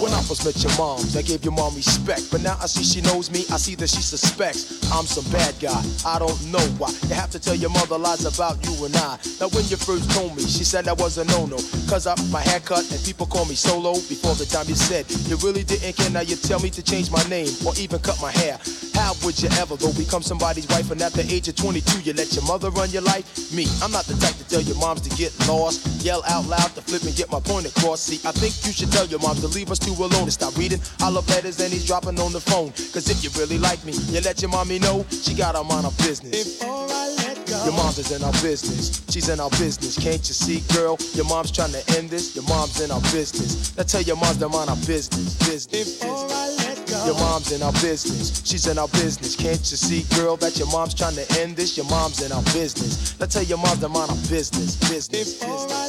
[0.00, 2.30] When I first met your moms, I gave your mom respect.
[2.30, 5.54] But now I see she knows me, I see that she suspects I'm some bad
[5.60, 5.82] guy.
[6.04, 6.90] I don't know why.
[7.08, 9.18] You have to tell your mother lies about you and I.
[9.40, 11.56] Now, when you first told me, she said I was a no no.
[11.88, 13.94] Cause of my haircut and people call me solo.
[13.94, 17.10] Before the time you said you really didn't care, now you tell me to change
[17.10, 18.58] my name or even cut my hair.
[19.06, 22.12] How would you ever go become somebody's wife and at the age of 22 you
[22.14, 23.22] let your mother run your life?
[23.54, 26.74] Me, I'm not the type to tell your moms to get lost, yell out loud
[26.74, 28.00] to flip and get my point across.
[28.00, 30.56] See, I think you should tell your moms to leave us two alone and stop
[30.56, 32.72] reading all of letters and he's dropping on the phone.
[32.90, 35.86] Cause if you really like me, you let your mommy know she got her mind
[35.86, 36.60] on business.
[37.64, 39.02] Your mom's is in our business.
[39.08, 39.96] She's in our business.
[39.96, 40.98] Can't you see, girl?
[41.14, 42.34] Your mom's trying to end this.
[42.34, 43.76] Your mom's in our business.
[43.76, 45.36] Now tell your moms them on our business.
[45.46, 46.02] Business.
[47.06, 48.42] Your mom's in our business.
[48.44, 49.36] She's in our business.
[49.36, 51.76] Can't you see, girl, that your mom's trying to end this?
[51.76, 53.18] Your mom's in our business.
[53.18, 54.76] Now tell your moms them on our business.
[54.88, 55.38] Business.
[55.38, 55.86] business.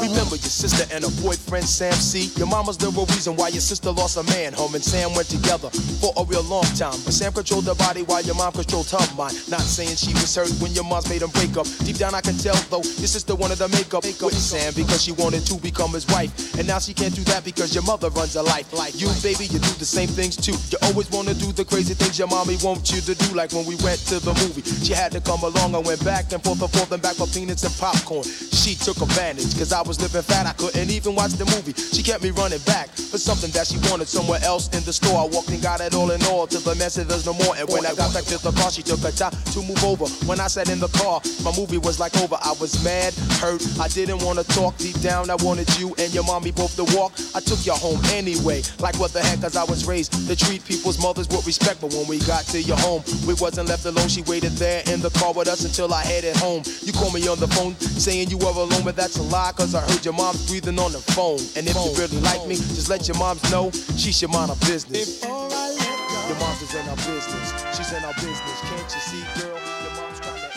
[0.00, 2.32] Remember your sister and her boyfriend friend Sam C.
[2.40, 4.54] Your mama's the real reason why your sister lost a man.
[4.54, 5.68] Home and Sam went together
[6.00, 6.96] for a real long time.
[7.04, 9.36] But Sam controlled her body while your mom controlled her mind.
[9.52, 11.68] Not saying she was hurt when your mom's made them break up.
[11.84, 15.04] Deep down I can tell though, your sister wanted to make up with Sam because
[15.04, 16.32] she wanted to become his wife.
[16.56, 18.72] And now she can't do that because your mother runs a life.
[18.72, 20.56] Like you, baby, you do the same things too.
[20.72, 23.28] You always wanna do the crazy things your mommy wants you to do.
[23.36, 25.76] Like when we went to the movie, she had to come along.
[25.76, 28.24] I went back and forth and forth and back for peanuts and popcorn.
[28.24, 30.48] She took advantage cause I was living fat.
[30.48, 31.72] I couldn't even watch the movie.
[31.72, 35.20] She kept me running back for something that she wanted somewhere else in the store.
[35.20, 37.56] I walked and got it all in all till the message there's no more.
[37.56, 40.06] And when I got back to the car, she took her time to move over.
[40.26, 42.36] When I sat in the car, my movie was like over.
[42.40, 43.62] I was mad, hurt.
[43.80, 45.30] I didn't want to talk deep down.
[45.30, 47.12] I wanted you and your mommy both to walk.
[47.34, 48.62] I took you home anyway.
[48.78, 51.80] Like what the heck, cause I was raised to treat people's mothers with respect.
[51.80, 54.08] But when we got to your home, we wasn't left alone.
[54.08, 56.62] She waited there in the car with us until I headed home.
[56.82, 59.74] You called me on the phone saying you were alone, but that's a lie, cause
[59.74, 61.31] I heard your mom's breathing on the phone.
[61.56, 64.56] And if you really like me, just let your moms know she should mind her
[64.66, 65.22] business.
[65.22, 67.76] Your mom's is in our business.
[67.76, 68.60] She's in our business.
[68.62, 69.58] Can't you see, girl?
[69.82, 70.52] Your mom's trying to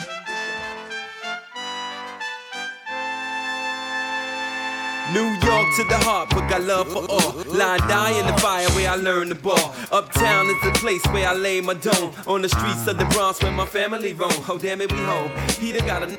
[5.13, 7.33] New York to the heart, but got love for all.
[7.53, 9.75] Line die in the fire where I learned the ball.
[9.91, 12.11] Uptown is the place where I lay my dome.
[12.27, 14.31] On the streets of the Bronx where my family roam.
[14.49, 15.31] Oh damn it, we home.
[15.59, 16.17] Peter got a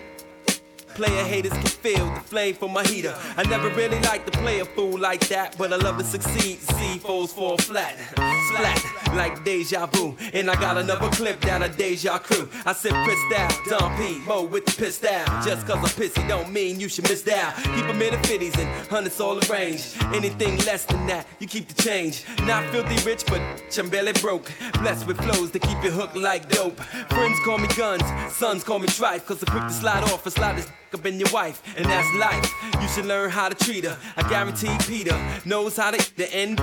[0.96, 3.14] Player haters can feel the flame from my heater.
[3.36, 6.58] I never really liked to play a fool like that, but I love to succeed.
[6.58, 8.82] See foes fall flat, flat
[9.14, 10.16] like deja vu.
[10.32, 12.48] And I got another clip down a deja crew.
[12.64, 15.44] I said pissed out, Don P, Mo with the pissed out.
[15.44, 17.54] Just cause I'm pissy don't mean you should miss out.
[17.56, 19.96] Keep them in the 50s and hundreds all arranged.
[20.14, 22.24] Anything less than that, you keep the change.
[22.44, 23.42] Not filthy rich, but
[23.90, 24.50] barely broke.
[24.80, 26.80] Blessed with flows to keep you hooked like dope.
[27.10, 30.32] Friends call me guns, sons call me trife, cause I'm quick to slide off and
[30.32, 32.50] slide this up in your wife, and that's life.
[32.80, 33.96] You should learn how to treat her.
[34.16, 36.60] I guarantee Peter knows how to the end.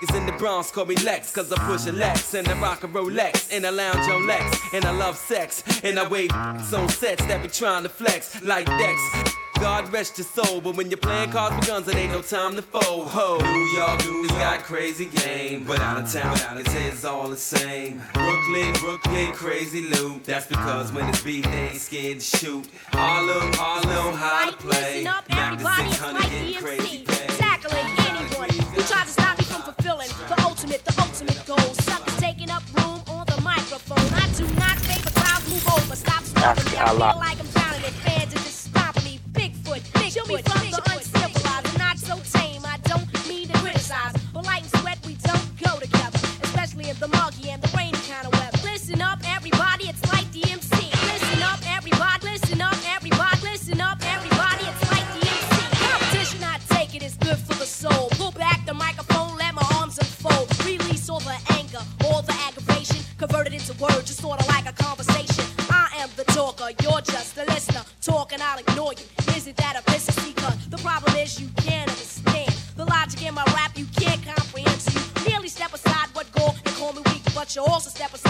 [0.00, 2.84] Is in the Bronx, call me Lex, cause I push a Lex and I rock
[2.84, 6.60] a Rolex and I lounge on Lex and I love sex and I wave on
[6.88, 9.47] sets that be trying to flex like Dex.
[9.60, 12.54] God rest your soul, but when you're playing cards with guns, it ain't no time
[12.56, 13.08] to fold.
[13.08, 17.28] Ho, New York, New got crazy game, but out of town, out of it's all
[17.28, 18.00] the same.
[18.14, 20.24] Brooklyn, Brooklyn, crazy loot.
[20.24, 22.68] That's because when it's beat, they ain't scared to shoot.
[22.92, 25.02] Harlem, Harlem, how to play.
[25.02, 27.04] Listen up, Mac the everybody, it's 600 Mike getting crazy.
[27.04, 27.38] DMC.
[27.38, 31.74] Tackling anyone who tries to stop me from fulfilling the ultimate, the ultimate goal.
[31.82, 33.98] Suckers taking up room on the microphone.
[34.14, 35.96] I do not favor crowds move over.
[35.96, 36.78] Stop stopping me.
[36.78, 38.47] I feel like I'm drowning in fans
[40.24, 42.62] Bigfoot, Bigfoot, me from the uncivilized and not so tame.
[42.64, 46.96] I don't mean to criticize, but light and sweat we don't go together, especially in
[46.98, 48.58] the muggy and the rainy kind of weather.
[48.64, 50.90] Listen up, everybody, it's like DMC.
[51.12, 54.98] Listen up, everybody, listen up, everybody, listen up, everybody, it's like.
[55.78, 58.08] Competition I take it is good for the soul.
[58.12, 60.48] Pull back the microphone, let my arms unfold.
[60.64, 64.72] Release all the anger, all the aggravation, convert it into words, just sorta like a
[64.72, 65.44] conversation.
[65.70, 67.82] I am the talker, you're just the listener.
[68.00, 69.04] Talk and I'll ignore you.
[69.36, 69.87] Isn't that a
[73.28, 74.80] in my rap you can't comprehend.
[74.80, 74.90] So
[75.42, 77.22] you step aside what go and call me weak.
[77.34, 78.27] But you also step aside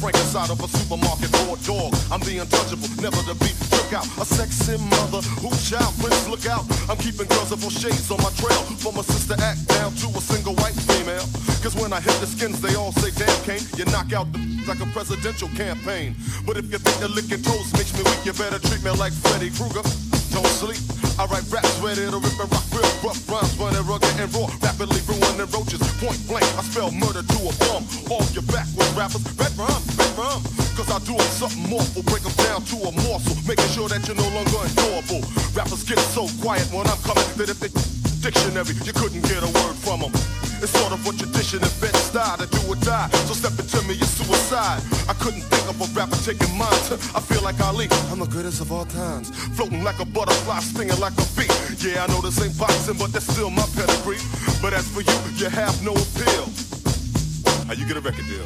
[0.00, 1.92] a Frankenstein of a supermarket board dog.
[2.10, 4.06] I'm the untouchable, never to be took out.
[4.16, 6.64] A sexy mother who child prince look out.
[6.88, 8.62] I'm keeping girls of all shades on my trail.
[8.80, 11.26] From a sister act down to a single white female.
[11.60, 14.40] Cause when I hit the skins, they all say, damn, Kane, you knock out the
[14.68, 16.14] like a presidential campaign.
[16.46, 19.12] But if you think the licking toast makes me weak, you better treat me like
[19.12, 19.82] Freddy Krueger.
[20.30, 20.80] Don't sleep.
[21.18, 24.48] I write raps ready to rip and rock real rough rhymes, running rugged and raw,
[24.62, 25.82] rapidly ruining roaches.
[26.00, 27.82] Point blank, I spell murder to a bum.
[28.08, 30.40] All your backwards rappers, back for him, back for him.
[30.78, 34.06] Cause I do 'em something awful, break 'em down to a morsel, making sure that
[34.06, 35.22] you're no longer ignorable.
[35.54, 37.70] Rappers get so quiet when I'm coming that if they
[38.22, 40.39] dictionary, you couldn't get a word from 'em.
[40.62, 43.08] It's sort of a tradition in bed style to do or die.
[43.24, 44.82] So step into me, it's suicide.
[45.08, 46.68] I couldn't think of a rapper taking mine.
[47.16, 47.88] I feel like Ali.
[48.12, 49.30] I'm the greatest of all times.
[49.56, 51.48] Floating like a butterfly, stinging like a bee.
[51.80, 54.20] Yeah, I know this ain't boxing, but that's still my pedigree.
[54.60, 56.44] But as for you, you have no appeal.
[57.66, 58.44] How you get a record deal?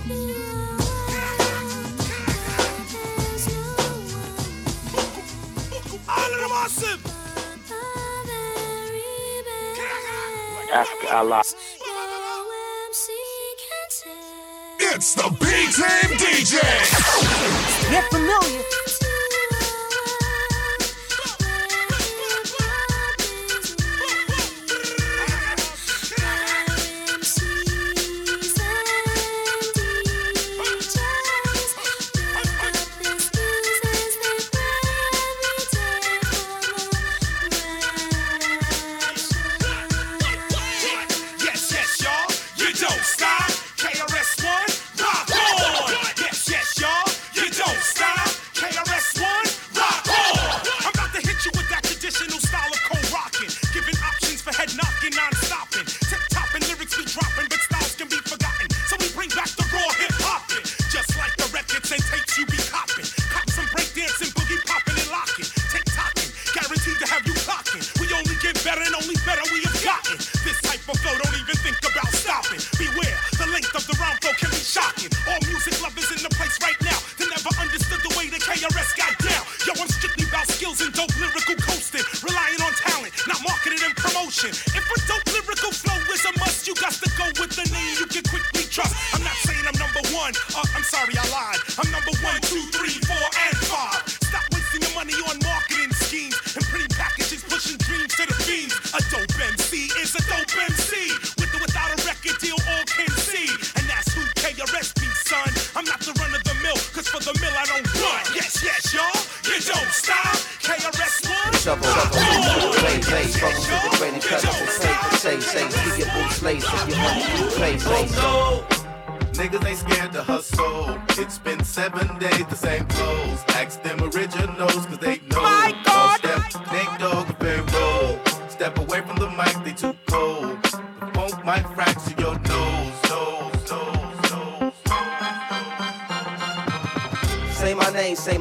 [6.06, 6.52] All of them
[14.92, 16.60] It's the B Team DJ.
[17.90, 19.13] Get familiar.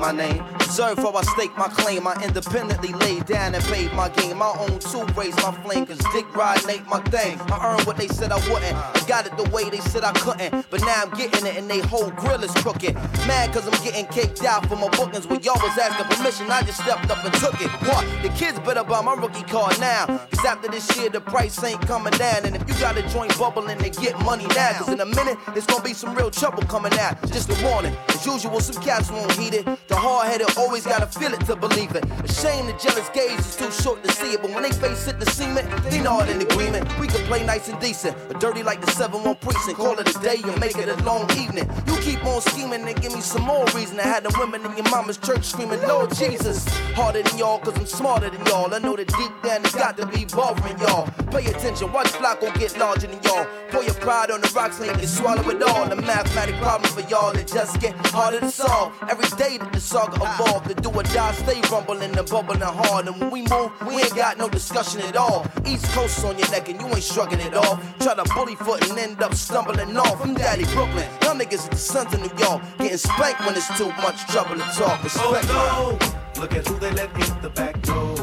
[0.04, 0.44] My name.
[0.56, 2.06] Observe how I stake my claim.
[2.06, 4.38] I independently laid down and paid my game.
[4.38, 7.40] My own tool raised my flame, cause dick riding ain't my thing.
[7.50, 8.76] I earned what they said I wouldn't.
[8.76, 10.70] I got it the way they said I couldn't.
[10.70, 12.96] But now I'm getting it and they whole grill is crooked.
[13.32, 15.26] Mad cause I'm getting kicked out for my bookings.
[15.26, 17.72] When y'all was asking permission, I just stepped up and took it.
[17.88, 18.04] What?
[18.24, 20.08] The kids better buy my rookie card now.
[20.08, 22.44] Cause after this year, the price ain't coming down.
[22.44, 24.74] And if you got a joint bubbling, then get money now.
[24.74, 27.16] Cause in a minute, it's gonna be some real trouble coming out.
[27.32, 27.96] Just a warning.
[28.10, 29.66] As usual, some cats won't heed it.
[29.88, 32.04] The hard headed always gotta feel it to believe it.
[32.04, 34.42] A shame the jealous gaze is too short to see it.
[34.42, 36.84] But when they face it, the cement, they not in agreement.
[37.00, 39.78] We can play nice and decent, but dirty like the 7 1 precinct.
[39.78, 41.70] Call it a day and make it a long evening.
[41.88, 44.76] You keep on scheming and give me some more reason to have the women in
[44.76, 46.68] your mama's church screaming, Lord Jesus.
[47.00, 48.74] Harder than y'all, cause I'm smarter than y'all.
[48.74, 51.08] I know that deep down it's got to be bothering y'all.
[51.32, 53.46] Pay attention, watch Flacco get larger than y'all.
[53.70, 55.88] Pour your pride on the rocks and you can swallow it all.
[55.88, 58.94] The mathematic problems for y'all that just get harder to solve.
[59.10, 63.08] Every day that the saga evolve, the do or die stay rumbling and bubbling hard.
[63.08, 65.46] And when we move, we ain't got no discussion at all.
[65.66, 67.80] East Coast on your neck and you ain't shrugging at all.
[68.00, 70.24] Try to bully foot and end up stumbling off.
[70.24, 71.08] I'm Daddy Brooklyn.
[71.24, 72.62] Y'all niggas is the sons of New York.
[72.78, 75.00] Getting spanked when it's too much trouble to talk.
[75.00, 76.42] Oh, Respect Oh no!
[76.42, 78.16] Look at who they let in the back door.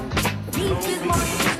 [0.55, 0.85] He's Bismarck.
[0.85, 1.60] He's Bismarck.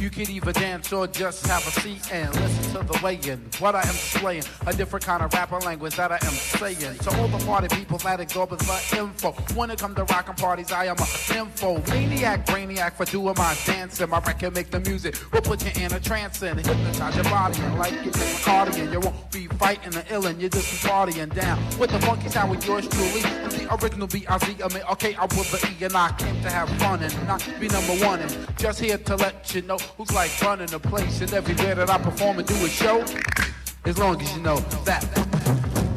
[0.00, 3.40] You can either dance or just have a seat and listen to the weighing.
[3.58, 6.98] What I am slaying, a different kind of rapper language that I am saying.
[6.98, 9.32] To all the party people that it go for info.
[9.54, 13.56] When it come to rockin' parties, I am a info maniac, brainiac for doing my
[13.64, 14.10] dancing.
[14.10, 17.60] My record make the music, will put you in a trance and hypnotize your body
[17.60, 18.92] and like you take cardigan.
[18.92, 22.66] You won't be fighting the illin', you just partying down with the funky sound with
[22.66, 23.22] yours truly.
[23.24, 26.50] And the original B-I-Z, I mean, okay, I put the E and I came to
[26.50, 28.20] have fun and not be number one.
[28.20, 31.20] And just here to let you know who's like running the place.
[31.20, 33.04] And everywhere that I perform and do a show,
[33.84, 35.04] as long as you know that.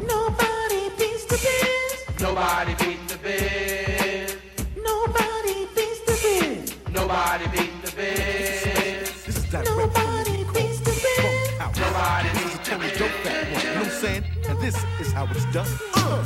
[0.06, 2.20] Nobody beats the biz.
[2.20, 4.36] Nobody beat the biz.
[4.76, 6.74] Nobody beats the biz.
[6.92, 9.24] Nobody beat the biz.
[9.24, 11.60] This is direct Nobody beats the biz.
[11.60, 11.76] out.
[11.76, 13.62] Nobody This is Tony Dope Fat one.
[13.62, 14.24] You know what I'm saying?
[14.48, 15.68] And this is how it's done.
[15.94, 16.24] Uh,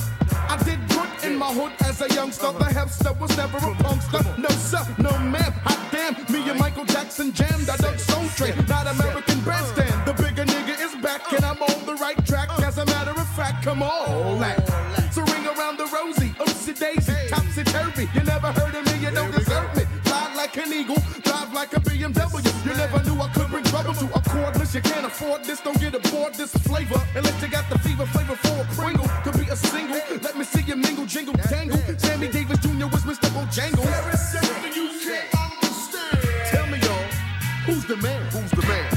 [0.48, 0.82] I did good
[1.33, 2.53] in my hood as a youngster.
[2.53, 4.22] The hipster was never a punkster.
[4.39, 5.53] No sir, no ma'am.
[5.64, 7.68] Hot damn, me and Michael Jackson jammed.
[7.68, 9.97] I dug Soul Train, not American Bandstand.
[10.07, 12.49] The bigger nigga is back and I'm on the right track.
[12.61, 14.61] As a matter of fact, come on, like.
[15.12, 18.09] So ring around the rosy, oopsie daisy, topsy turvy.
[18.14, 19.85] You never heard of me, you don't deserve me.
[20.05, 22.43] Fly like an eagle, drive like a BMW.
[22.66, 24.21] You never knew I could bring trouble to a.
[24.74, 26.98] You can't afford this, don't get aboard this flavor.
[27.14, 29.06] Unless you got the fever flavor for a Pringle.
[29.22, 31.76] Could be a single, let me see you mingle, jingle, dangle.
[31.98, 32.86] Sammy Davis Jr.
[32.86, 33.28] was Mr.
[33.36, 33.84] Bojangles.
[33.84, 36.22] There is something you can't understand.
[36.46, 37.04] Tell me, y'all,
[37.66, 38.22] who's the man?
[38.30, 38.62] Who's the man?
[38.62, 38.91] Who's the man?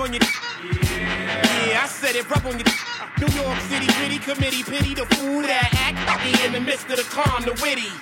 [0.00, 0.22] On your.
[1.68, 2.66] Yeah, I said it, rub on your.
[3.20, 6.96] New York City gritty committee pity the fool that act be in the midst of
[6.96, 7.92] the calm, the witty.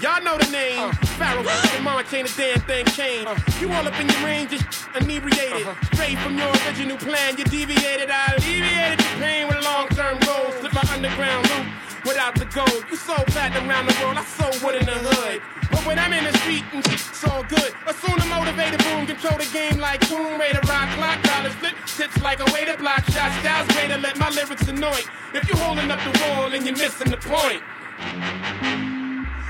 [0.00, 0.80] Y'all know the name.
[0.80, 3.26] Uh, Pharaoh, your mama can't a damn thing change.
[3.28, 4.64] Uh, you all up in your range, just
[4.96, 5.60] inebriated.
[5.60, 5.92] Uh-huh.
[5.92, 8.08] Straight from your original plan, you deviated.
[8.08, 10.56] I alleviated your pain with long-term goals.
[10.64, 11.68] Slip my underground loop
[12.06, 12.80] without the gold.
[12.88, 15.59] You so platinum around the world, I so wood in the hood.
[15.80, 17.72] But when I'm in the street, it's all good.
[17.86, 21.74] Assume the motivated boom, control the game like boom, way to rock clock, dollar flip,
[21.86, 23.34] tips like a way to block shots.
[23.40, 25.00] Styles way to let my lyrics annoy.
[25.32, 27.62] If you holding up the wall and you're missing the point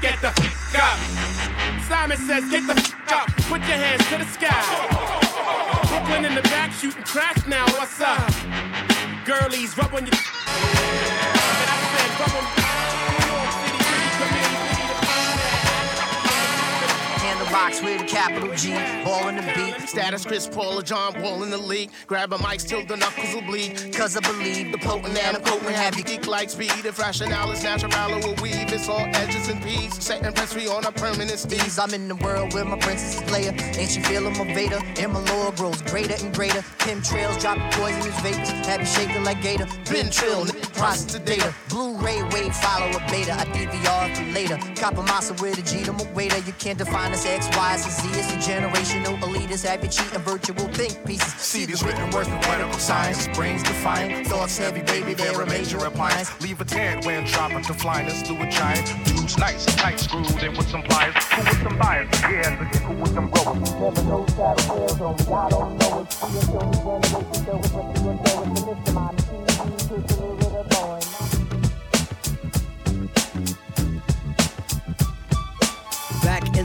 [0.01, 0.99] get the f up.
[1.83, 3.27] Simon says, get the f up.
[3.51, 4.63] Put your hands to the sky.
[5.89, 7.67] Brooklyn in the back shooting crash now.
[7.75, 8.33] What's up?
[9.27, 11.87] Girlies, rub on your.
[17.51, 18.73] box with a capital G,
[19.05, 19.89] ball in the beat.
[19.89, 21.91] Status Chris Paul or John Wall in the league.
[22.07, 23.93] Grab a mic till the knuckles will bleed.
[23.95, 26.85] Cause I believe the potent and I'm potent have you geek like speed.
[26.85, 27.91] If rationale is natural,
[28.21, 28.73] will weave.
[28.73, 29.95] It's all edges and peas.
[30.03, 31.83] Setting press free on a permanent steez.
[31.83, 33.53] I'm in the world where my princess is Leia.
[33.77, 34.81] Ain't she feeling my Vader?
[34.99, 36.65] And my lore grows greater and greater.
[36.79, 38.51] Kim trails dropping poisonous vapors.
[38.67, 39.67] Have you shaking like Gator.
[39.91, 40.45] Been Trill,
[40.81, 41.55] process the data.
[41.69, 43.35] Blu-ray wave, follow a beta.
[43.35, 44.57] I DVR for later.
[44.81, 46.39] Copper massa with a G to my waiter.
[46.39, 48.09] You can't define us X, Y, and Z.
[48.19, 49.67] It's a generational elitist.
[49.67, 51.33] Have you cheating virtual think pieces.
[51.35, 53.29] See these written words with medical science.
[53.29, 54.27] Brains defiant.
[54.27, 55.15] Thoughts heavy, baby.
[55.15, 56.29] They're a major appliance.
[56.41, 58.87] Leave a tent when dropping to flyness through a giant.
[59.05, 61.15] Dudes nice, tight screwed in with some pliers.
[61.35, 62.09] Who with some bias?
[62.23, 63.71] Yeah, the kicker with some ropes.
[63.73, 65.33] Never know shadow tails on me.
[65.33, 66.17] I don't know it.
[66.33, 68.41] You show me generation, show it what you enjoy.
[68.51, 68.95] It's the Mr.
[68.95, 69.21] Mommy.
[69.21, 70.40] See, you, you, with a boy.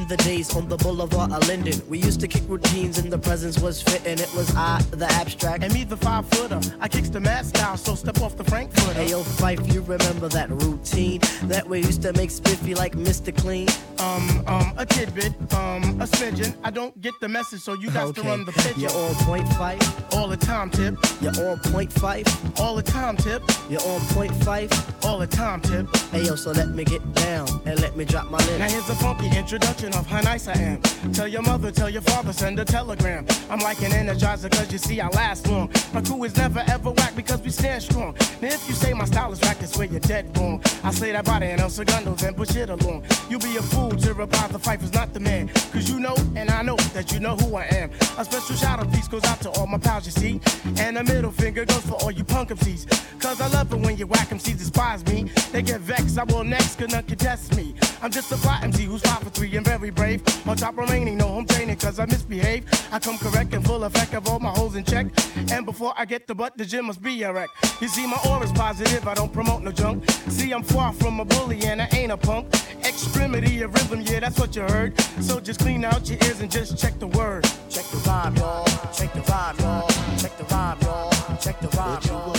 [0.05, 3.17] In the days on the boulevard of Linden, we used to kick routines and the
[3.17, 4.19] presence was fitting.
[4.19, 5.63] It was I, the abstract.
[5.63, 6.59] And me, the five footer.
[6.79, 8.93] I kicks the mask down, so step off the Frankfurter.
[8.93, 13.35] Hey yo, Fife, you remember that routine that we used to make spiffy like Mr.
[13.35, 13.67] Clean?
[13.99, 16.55] Um, um, a tidbit, um, a smidgen.
[16.63, 18.21] I don't get the message, so you got okay.
[18.21, 18.81] to run the pigeon.
[18.81, 19.79] You're on point five.
[20.13, 20.95] All the time, tip.
[21.21, 22.25] You're on point five.
[22.59, 23.41] All the time, tip.
[23.69, 24.69] You're on point five.
[25.03, 25.87] All the time, tip.
[26.11, 28.59] Hey yo, so let me get down and let me drop my lid.
[28.59, 30.81] Now here's a funky introduction how nice I am.
[31.13, 33.25] Tell your mother, tell your father, send a telegram.
[33.49, 35.71] I'm like an energizer, cause you see I last long.
[35.93, 38.15] My crew is never ever whack because we stand strong.
[38.41, 40.61] Now if you say my style is whack, that's where you're dead wrong.
[40.83, 43.03] I say that body and El Segundo, then push it along.
[43.29, 45.47] You be a fool to reply the fight not the man.
[45.71, 47.91] Cause you know, and I know that you know who I am.
[48.17, 50.41] A special shout out piece goes out to all my pals, you see.
[50.77, 53.21] And a middle finger goes for all you punk MCs.
[53.21, 55.23] Cause I love it when you whack MCs despise me.
[55.51, 57.75] They get vexed, I will next, cause none contest me.
[58.01, 60.21] I'm just a fly MC who's five for three and very brave.
[60.47, 62.65] On top remaining, no home training, cause I misbehave.
[62.91, 65.07] I come correct and full effect of all my holes in check.
[65.51, 67.49] And before I get the butt, the gym must be a wreck.
[67.81, 70.09] You see, my aura's positive, I don't promote no junk.
[70.29, 72.53] See, I'm far from a bully and I ain't a punk.
[72.85, 74.99] Extremity of rhythm, yeah, that's what you heard.
[75.21, 77.43] So just clean out your ears and just check the word.
[77.69, 78.65] Check the rhyme, y'all.
[78.93, 79.87] Check the rhyme, y'all.
[80.17, 81.37] Check the rhyme, y'all.
[81.37, 82.35] Check the rhyme, y'all.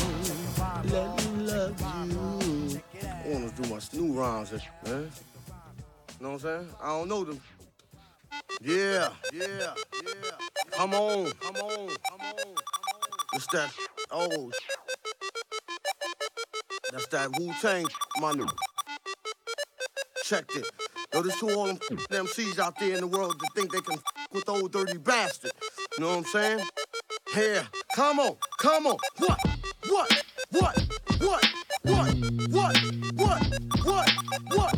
[0.84, 2.80] Let me love you.
[3.26, 4.52] I wanna do my new rhymes,
[4.84, 5.10] man.
[6.18, 6.68] Know what I'm saying?
[6.82, 7.40] I don't know them.
[8.62, 9.46] Yeah, yeah,
[10.02, 10.30] yeah.
[10.72, 12.54] Come on, come on, come on.
[13.34, 13.70] It's that
[14.10, 14.50] oh.
[16.92, 17.86] That's that Wu Tang,
[18.20, 18.46] my new.
[20.24, 20.66] Check it.
[21.12, 23.98] Yo, there's two all them MCs out there in the world that think they can
[24.32, 25.52] with the old dirty bastard.
[25.98, 26.60] You know what I'm saying?
[27.34, 28.96] Here, come on, come on.
[29.18, 29.38] What?
[29.88, 30.24] What?
[30.50, 30.86] What?
[31.18, 31.44] What?
[31.82, 32.14] What?
[32.50, 32.76] What?
[33.16, 33.60] What?
[33.84, 34.10] What?
[34.54, 34.75] What?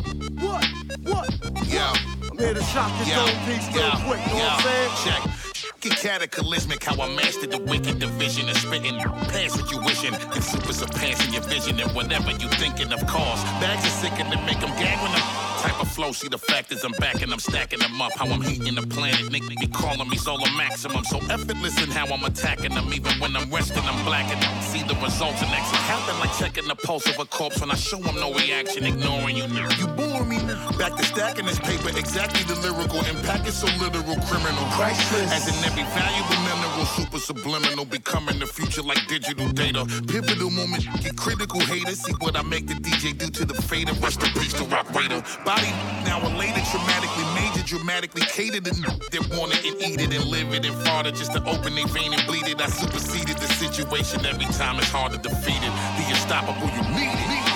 [2.49, 2.55] Yeah.
[2.55, 4.25] Here to shock this old piece real quick.
[4.27, 5.23] You know what I'm saying?
[5.23, 5.81] Check.
[5.81, 10.13] Get cataclysmic how I mastered the wicked division and spitting past what you wishing.
[10.13, 13.43] Can super surpassing your vision and whatever you thinking of cause.
[13.61, 16.11] Bags are sick and make them gag when I'm type of flow.
[16.11, 18.13] See the fact is I'm back and I'm stacking them up.
[18.15, 19.27] How I'm heating the planet.
[19.33, 21.03] Nigga be calling me solar maximum.
[21.05, 22.91] So effortless in how I'm attacking them.
[22.93, 24.53] Even when I'm resting, I'm blacking them.
[24.61, 25.79] See the results and exit.
[25.91, 29.35] Happen like checking the pulse of a corpse when I show them no reaction, ignoring
[29.37, 29.47] you.
[29.47, 29.69] Now.
[29.77, 30.37] You bore me.
[30.43, 30.71] Now.
[30.77, 31.89] Back to stacking this paper.
[31.89, 34.65] Exactly the lyrical impact is so literal, criminal.
[34.79, 35.31] Priceless.
[35.31, 37.85] As in every valuable mineral, super subliminal.
[37.85, 39.85] Becoming the future like digital data.
[40.07, 40.85] Pivotal moment.
[41.01, 41.99] Get critical haters.
[42.03, 43.93] See what I make the DJ do to the fader.
[43.93, 45.23] Rest in peace to Rock Raider.
[45.45, 45.71] Body
[46.05, 50.53] now elated, traumatically major, dramatically catered to that want it and eat it and live
[50.53, 52.61] it and it just to open their vein and bleed it.
[52.61, 55.73] I superseded the situation every time it's hard to defeat it.
[55.97, 57.48] The unstoppable, you need it.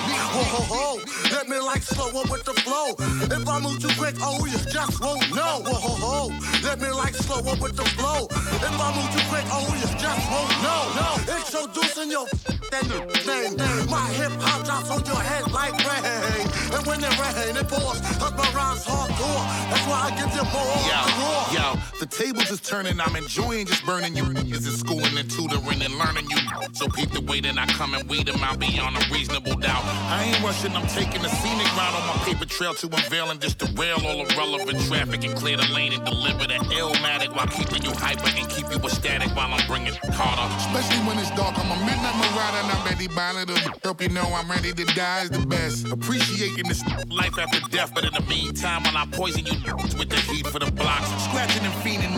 [0.52, 1.00] Ho, ho.
[1.32, 2.94] Let me like slow up with the flow.
[2.98, 5.62] If I move too quick, oh, you just won't know.
[5.64, 6.20] Whoa, ho, ho.
[6.62, 8.26] Let me like slow up with the flow.
[8.30, 10.82] If I move too quick, oh, you just won't know.
[10.98, 11.08] No.
[11.36, 12.26] Introducing your
[12.82, 13.56] name.
[13.88, 16.46] My hip hop drops on your head like rain.
[16.74, 18.00] And when it rain, it pours.
[18.18, 19.44] Cause my rhymes hardcore.
[19.70, 20.78] That's why I give you more.
[20.90, 21.00] Yo,
[21.54, 21.66] yo,
[22.00, 23.00] the tables is turning.
[23.00, 26.38] I'm enjoying just burning you niggas in schooling and tutoring and learning you.
[26.72, 29.84] So peep the way that I come and weed them out beyond a reasonable doubt.
[29.84, 33.40] I ain't rushing, I'm taking a scenic route on my paper trail to unveil and
[33.40, 37.82] just derail all irrelevant traffic and clear the lane and deliver the illmatic while keeping
[37.82, 40.46] you hyper and keep you ecstatic while I'm bringing harder.
[40.56, 43.56] Especially when it's dark, I'm a midnight marauder and I'm ready by little.
[43.84, 45.88] Hope you know I'm ready to die is the best.
[45.88, 49.58] Appreciating this life after death, but in the meantime, while I poison you
[49.98, 52.13] with the heat for the blocks, scratching and fiending,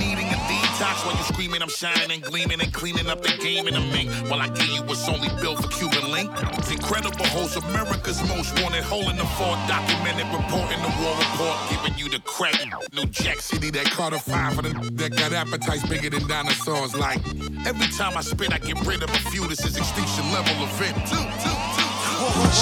[0.81, 3.81] a while you screaming, I'm shining and gleaming and cleaning up the game in the
[3.81, 4.11] mink.
[4.29, 6.31] While I give you what's only built for Cuban link.
[6.59, 11.57] It's incredible host, America's most wanted, hole in the fort, documented, reporting the war report,
[11.71, 12.69] giving you the credit.
[12.93, 16.95] New Jack City, that Carter Five for the that got appetites bigger than dinosaurs.
[16.95, 17.21] Like
[17.67, 19.47] every time I spit, I get rid of a few.
[19.49, 20.97] This is extinction level event.
[21.09, 21.76] Two, two, two.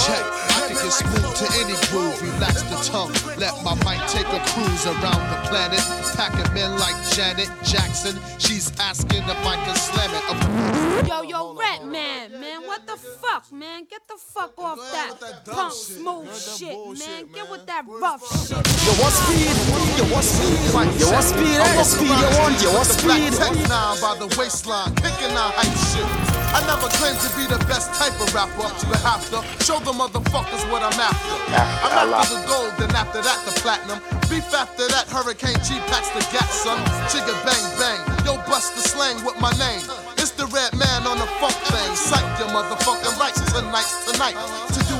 [0.05, 0.23] Check,
[0.55, 2.17] I can get smooth to any groove.
[2.21, 5.81] Relax the tongue, let my mic take a cruise around the planet.
[6.15, 8.19] Packing men like Janet Jackson.
[8.39, 11.07] She's asking if I can slam it.
[11.07, 13.85] Yo, yo, Rat Man, man, what the fuck, man?
[13.89, 17.27] Get the fuck off that punk smooth shit, man.
[17.33, 18.57] Get with that rough shit.
[18.57, 19.55] Yo, what speed?
[19.97, 20.99] Yo, what speed?
[20.99, 21.61] Yo, what speed?
[21.61, 22.61] Hey, speed you want?
[22.61, 23.31] Yo, what speed?
[23.69, 26.34] Now by the waistline, kicking out hype shit.
[26.55, 29.91] I never claimed to be the best type of rapper, but have to show the
[29.91, 31.35] motherfuckers what I'm after.
[31.51, 33.99] I'm after the gold, then after that the platinum.
[34.31, 36.79] Beef after that, Hurricane G packs the gat, son.
[37.11, 39.83] Chigga bang bang, yo bust the slang with my name.
[40.15, 41.91] It's the red man on the funk thing.
[41.91, 44.39] Psych your motherfucking rights tonight's tonight.
[44.71, 44.84] To do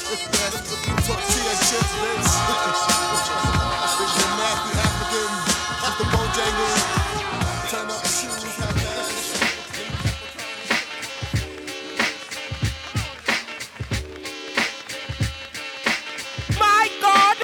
[0.00, 1.40] Talk to.
[16.58, 17.36] My God!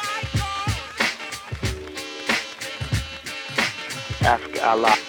[4.23, 5.06] Ask Allah.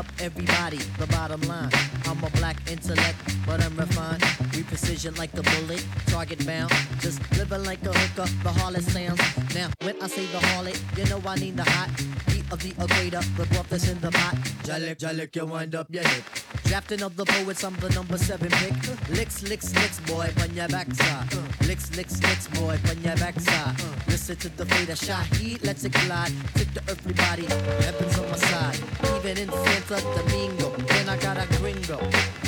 [0.00, 0.78] Up, everybody.
[0.98, 1.70] The bottom line.
[2.06, 4.24] I'm a black intellect, but I'm refined.
[4.54, 6.72] We precision like a bullet, target bound.
[7.00, 9.20] Just living like a hooker, the harlot sounds.
[9.54, 11.90] Now, when I say the harlot, you know I need the hot
[12.32, 14.34] heat of the equator, the broth that's in the pot.
[14.66, 16.24] Jalik, jalik, you wind up your hip.
[16.70, 18.74] Drafting of the poets, I'm the number seven pick.
[19.08, 21.26] Licks, licks, licks, boy, on your backside.
[21.66, 23.74] Licks, licks, licks, boy, on your backside.
[24.06, 26.32] Listen to the fate of Shaheed, let's it collide.
[26.54, 27.46] Take the earthly body,
[27.82, 28.78] heaven's on my side.
[29.16, 31.98] Even in Santa Domingo, then I got a gringo.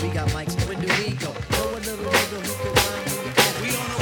[0.00, 1.32] We got mics, when do we go?
[1.50, 3.60] Know a little nigga who can rhyme.
[3.60, 4.01] We on the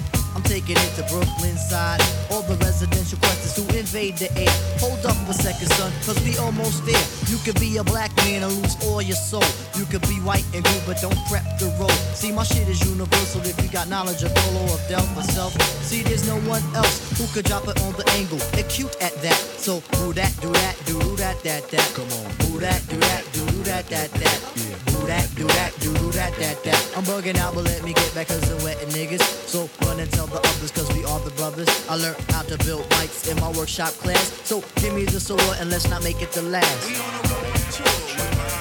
[0.51, 2.01] Taking it to Brooklyn side.
[2.29, 4.51] All the residential questions who invade the air.
[4.83, 7.05] Hold up for a second, son, cause we almost there.
[7.31, 9.47] You could be a black man and lose all your soul.
[9.79, 11.95] You could be white and blue, but don't prep the road.
[12.19, 15.53] See, my shit is universal if you got knowledge of Dolo or Del myself.
[15.87, 18.39] See, there's no one else who could drop it on the angle.
[18.59, 19.50] Acute at that.
[19.61, 21.93] So who that, do that, do that, that, that.
[21.93, 22.31] Come on.
[22.49, 24.39] Who that, do that, do that, that, that.
[24.87, 26.93] Do that, do that, do that, that, that.
[26.97, 29.21] I'm bugging out, but let me get back cause I'm wetting niggas.
[29.21, 31.69] So run and tell the others cause we are the brothers.
[31.87, 34.33] I learned how to build bikes in my workshop class.
[34.47, 36.89] So give me the sword and let's not make it the last.
[38.17, 38.60] Back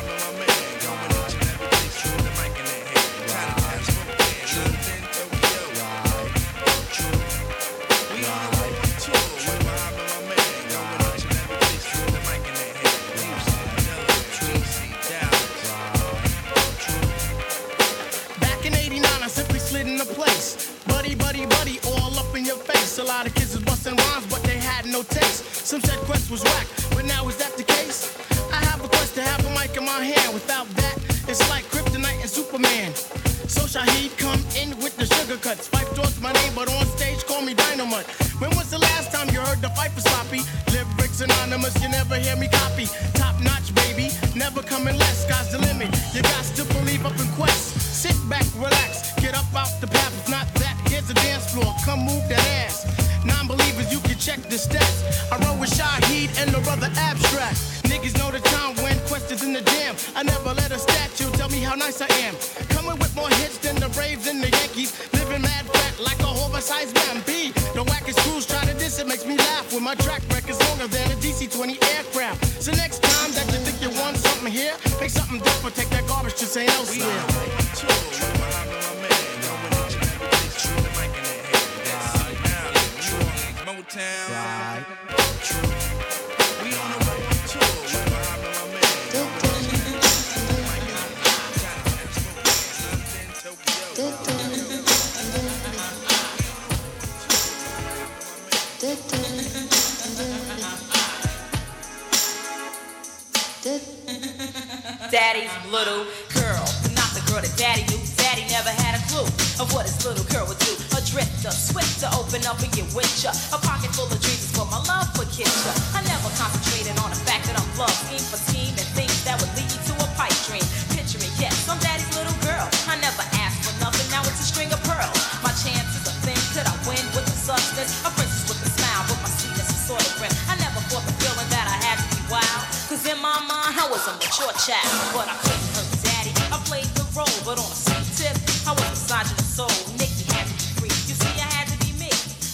[134.67, 136.33] child, but I couldn't hurt daddy.
[136.53, 138.37] I played the role, but on a sweet tip,
[138.69, 139.73] I was misogynist soul.
[139.97, 140.95] Nikki had to be free.
[141.09, 142.11] You see, I had to be me.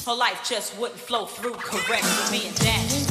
[0.07, 3.06] Her life just wouldn't flow through correct with me and daddy's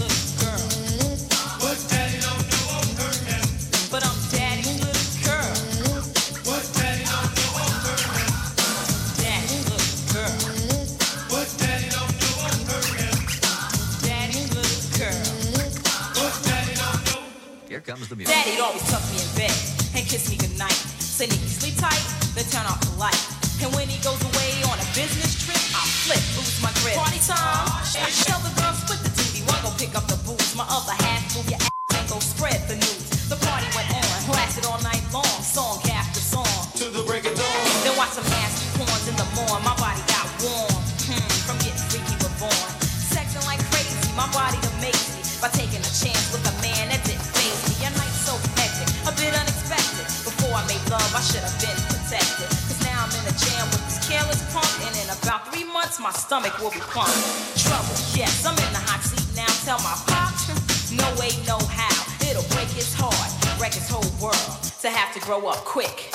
[18.46, 18.62] comes the music.
[18.62, 19.58] Daddy'd always tuck me in bed
[19.96, 20.72] and kiss me goodnight.
[21.00, 22.04] Say, Nikki, sleep tight,
[22.36, 22.85] then turn off
[56.96, 57.12] plump.
[57.60, 59.52] Trouble, yes, I'm in the hot seat now.
[59.68, 60.48] Tell my pops,
[60.96, 61.92] no way, no how.
[62.24, 64.64] It'll break his heart, wreck his whole world.
[64.80, 66.15] To have to grow up quick.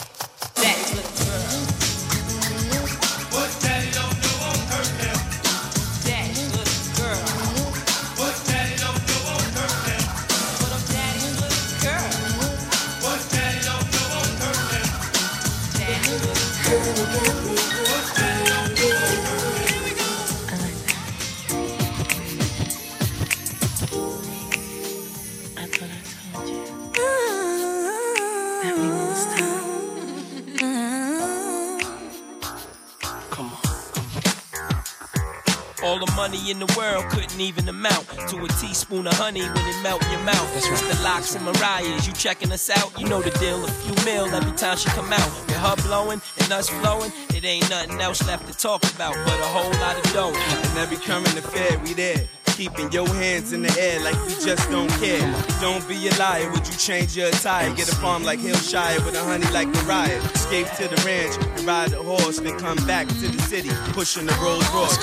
[36.51, 40.05] Money in the world couldn't even amount to a teaspoon of honey when it melt
[40.05, 40.55] in your mouth.
[40.55, 40.97] That's right.
[40.97, 42.99] The locks and Mariah's, you checking us out?
[42.99, 43.65] You know the deal.
[43.65, 45.31] A few mil every time she come out.
[45.47, 49.39] With her blowing and us flowing, it ain't nothing else left to talk about but
[49.41, 50.33] a whole lot of dough.
[50.35, 52.29] And every current affair, we there.
[52.57, 55.25] Keeping your hands in the air like we just don't care.
[55.61, 57.75] Don't be a liar, would you change your attire?
[57.75, 60.21] Get a farm like Hillshire with a honey like Mariah.
[60.35, 64.27] Escape to the ranch and ride a horse, then come back to the city, pushing
[64.27, 64.99] the Rolls Royce.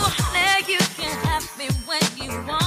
[1.58, 2.67] Me when you want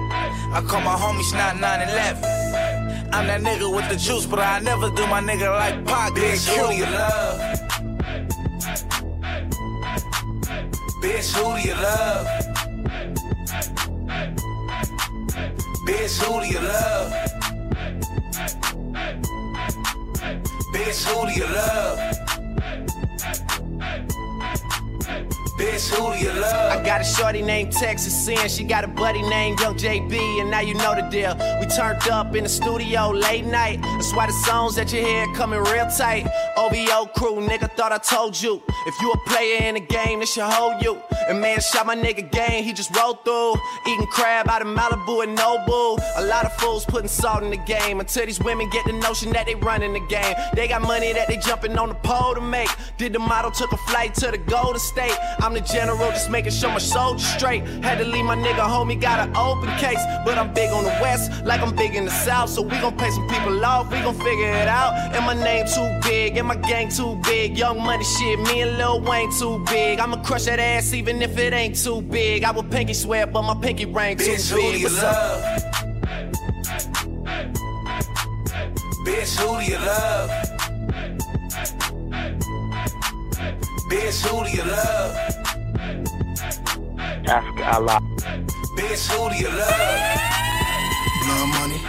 [0.53, 3.13] I call my homies not 911.
[3.13, 6.11] I'm that nigga with the juice, but I never do my nigga like Pac.
[6.13, 7.39] Bitch, who do you love?
[11.01, 12.27] Bitch, who do you love?
[15.87, 17.13] Bitch, who do you love?
[20.73, 22.20] Bitch, who do you love?
[25.61, 26.71] Bitch, who do you love?
[26.71, 28.49] I got a shorty named Texas Sin.
[28.49, 31.35] She got a buddy named Young JB, and now you know the deal.
[31.59, 33.79] We turned up in the studio late night.
[33.83, 36.25] That's why the songs that you hear coming real tight.
[36.57, 38.59] OVO crew, nigga, thought I told you.
[38.87, 40.99] If you a player in the game, this should hold you.
[41.29, 43.53] And man shot my nigga game, he just rolled through.
[43.87, 45.99] Eating crab out of Malibu and Nobu.
[46.17, 49.31] A lot of fools putting salt in the game until these women get the notion
[49.33, 50.35] that they running the game.
[50.55, 52.69] They got money that they jumping on the pole to make.
[52.97, 55.15] Did the model, took a flight to the Golden State.
[55.39, 57.63] I'm the general, just making sure my soldiers straight.
[57.83, 60.01] Had to leave my nigga homie, got an open case.
[60.25, 62.49] But I'm big on the west, like I'm big in the south.
[62.49, 64.93] So we gon' pay some people off, we gon' figure it out.
[65.15, 67.57] And my name too big, and my gang too big.
[67.57, 69.99] Young money shit, me and Lil Wayne too big.
[69.99, 72.43] I'ma crush that ass even if it ain't too big.
[72.43, 74.81] I would pinky swear, but my pinky ring too Bitch, who do big.
[74.81, 75.43] you What's love?
[75.43, 75.61] up?
[79.05, 80.60] Bitch, who do you love?
[83.91, 85.15] Bitch, who do you love?
[87.27, 87.99] Ask Allah.
[88.77, 89.99] Bitch, who do you love?
[91.25, 91.79] Blood money,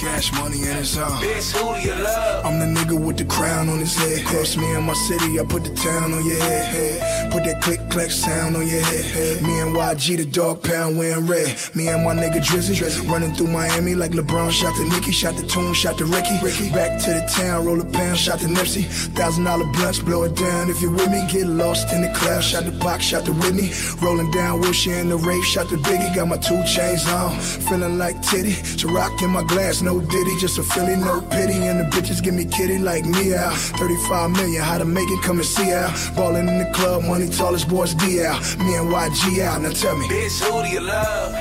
[0.00, 1.10] cash money, and it's all.
[1.20, 2.46] Bitch, who do you love?
[2.46, 4.24] I'm the nigga with the crown on his head.
[4.24, 6.64] Cross me in my city, I put the town on your head.
[6.74, 7.32] head.
[7.32, 9.04] Put that click clack sound on your head.
[9.04, 9.42] head.
[9.42, 11.54] Me and YG, the dog pound wearing red.
[11.74, 12.74] Me and my nigga Drizzy,
[13.10, 14.50] running through Miami like LeBron.
[14.50, 16.38] Shot to Nicky, shot to Tune, shot to Ricky.
[16.42, 16.70] Ricky.
[16.70, 18.84] Back to the town, roll a pound, shot to Nipsey.
[19.14, 21.20] Thousand dollar blunts, blow it down if you with me.
[21.30, 23.70] Get lost in the clouds, shot to Pac, shot to Whitney.
[24.00, 26.14] Rolling down, wishing in the race, shot to Biggie.
[26.14, 28.54] Got my two chains on, feeling like titty.
[28.78, 31.54] To rock in my glass, no diddy, just a Philly, no pity.
[31.54, 33.54] And the bitches give me kitty like me out.
[33.54, 35.90] 35 million, how to make it, come and see out.
[36.14, 38.40] Ballin' in the club, money tallest boys D out.
[38.58, 40.06] Me and YG out, now tell me.
[40.06, 41.32] Bitch, who do you love?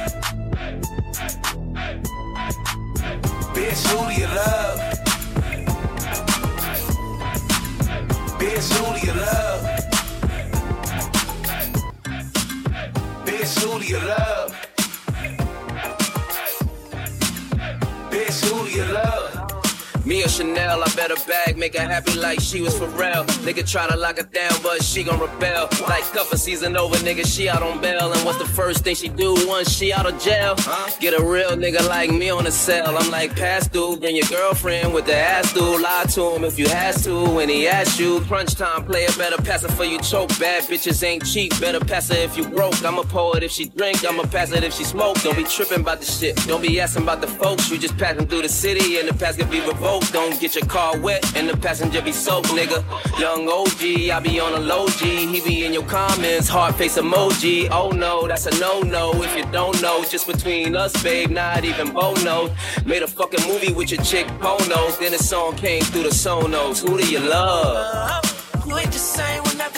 [3.53, 4.79] Bitch, who do you love?
[8.39, 9.61] Bitch, who do you love?
[13.25, 14.68] Bitch, who do you love?
[18.19, 19.38] Bitch, who you love?
[20.05, 23.25] Me or Chanel, I bet her bag, make her happy like she was for real.
[23.45, 25.67] Nigga try to lock her down, but she gon' rebel.
[25.87, 28.11] Like cuffin' season over, nigga, she out on bail.
[28.11, 30.55] And what's the first thing she do once she out of jail?
[30.99, 32.97] Get a real nigga like me on the cell.
[32.97, 35.81] I'm like, pass dude, bring your girlfriend with the ass dude.
[35.81, 38.21] Lie to him if you has to when he asks you.
[38.21, 40.29] Crunch time, player better pass it for you choke.
[40.39, 42.83] Bad bitches ain't cheap, better pass it if you broke.
[42.85, 45.21] I'm a poet if she drink, I'ma pass it if she smoke.
[45.21, 47.69] Don't be tripping about the shit, don't be asking about the folks.
[47.69, 49.88] You just passing through the city and the pass can be revoked.
[50.11, 52.83] Don't get your car wet and the passenger be soaked, nigga.
[53.19, 55.25] Young OG, I be on a low G.
[55.25, 57.69] He be in your comments, heart face emoji.
[57.71, 59.11] Oh no, that's a no no.
[59.23, 62.53] If you don't know, just between us, babe, not even Bono.
[62.85, 64.97] Made a fucking movie with your chick Pono.
[64.99, 66.87] Then the song came through the Sonos.
[66.87, 68.25] Who do you love?
[68.67, 69.73] You ain't the same when not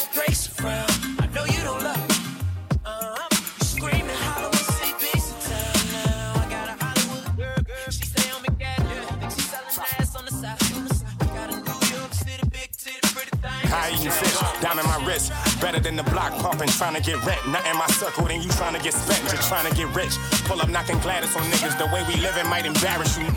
[14.62, 15.34] down in my wrist.
[15.60, 17.42] Better than the block pumping, trying to get rent.
[17.50, 20.16] Not in my circle, then you trying to get spent, just trying to get rich.
[20.46, 21.78] Pull up knocking Gladys on niggas.
[21.78, 23.28] The way we living might embarrass you.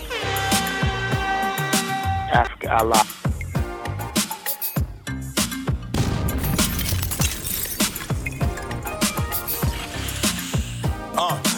[2.31, 3.24] Ask Allah.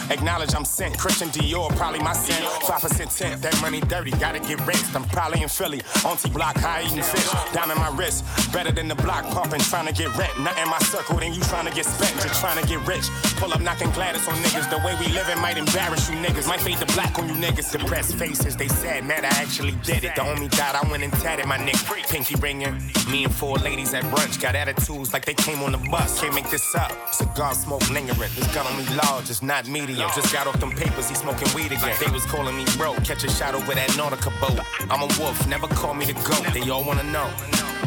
[0.09, 0.97] Acknowledge I'm sent.
[0.97, 2.41] Christian Dior, probably my sin.
[2.61, 4.95] 5% tint, that money dirty, gotta get rinsed.
[4.95, 5.81] I'm probably in Philly.
[6.05, 7.29] Auntie block, high eating fish.
[7.53, 10.33] Down in my wrist, better than the block pumping, trying to get rent.
[10.39, 13.07] Not in my circle, then you trying to get spent, just trying to get rich.
[13.37, 14.69] Pull up knocking Gladys on niggas.
[14.69, 16.47] The way we living might embarrass you niggas.
[16.47, 17.71] Might fade the black on you niggas.
[17.71, 20.15] Depressed faces, they sad, man, I actually did it.
[20.15, 21.75] The homie died, I went and tatted my neck.
[22.09, 22.75] Pinky ringing.
[23.09, 26.19] Me and four ladies at brunch got attitudes like they came on the bus.
[26.21, 26.91] Can't make this up.
[27.13, 28.31] Cigar smoke lingering.
[28.35, 29.67] This gun on me large, it's not
[29.97, 30.11] medium.
[30.15, 31.95] Just got off them papers, he smoking weed again.
[31.99, 34.59] They was calling me bro, catch a shot over that Nautica boat.
[34.89, 36.45] I'm a wolf, never call me the goat.
[36.53, 37.29] They all wanna know.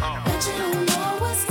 [0.00, 1.44] But you don't know what's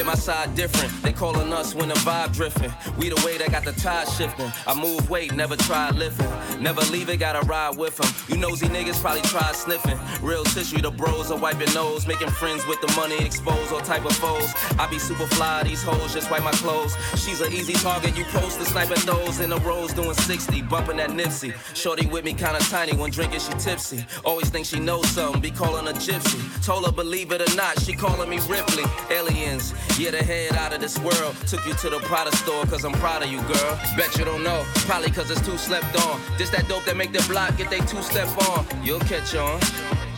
[0.00, 0.90] Yeah, my side different.
[1.02, 2.72] They calling us when the vibe drifting.
[2.96, 4.50] We the way that got the tide shifting.
[4.66, 6.30] I move weight, never try lifting.
[6.58, 8.10] Never leave it, gotta ride with them.
[8.28, 9.98] You nosy niggas probably try sniffing.
[10.22, 12.06] Real tissue, the bros are your nose.
[12.06, 14.54] Making friends with the money, expose all type of foes.
[14.78, 16.96] I be super fly, these hoes just wipe my clothes.
[17.16, 20.96] She's an easy target, you post the sniper those in the rows doing 60, bumping
[20.96, 21.52] that Nipsey.
[21.74, 24.06] Shorty with me kinda tiny, when drinking she tipsy.
[24.24, 26.40] Always think she knows something, be calling her gypsy.
[26.64, 28.84] Told her believe it or not, she calling me Ripley.
[29.10, 31.34] Aliens, yeah, the head out of this world.
[31.46, 33.78] Took you to the Prada store, cause I'm proud of you, girl.
[33.96, 36.20] Bet you don't know, probably cause it's too slept on.
[36.38, 38.66] Just that dope that make the block get they two step on.
[38.84, 39.60] You'll catch on.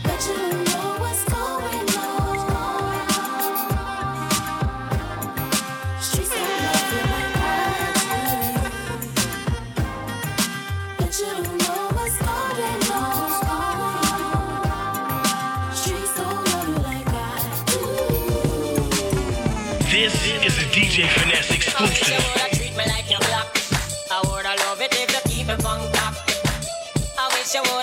[0.03, 0.92] But you don't know
[27.53, 27.82] you would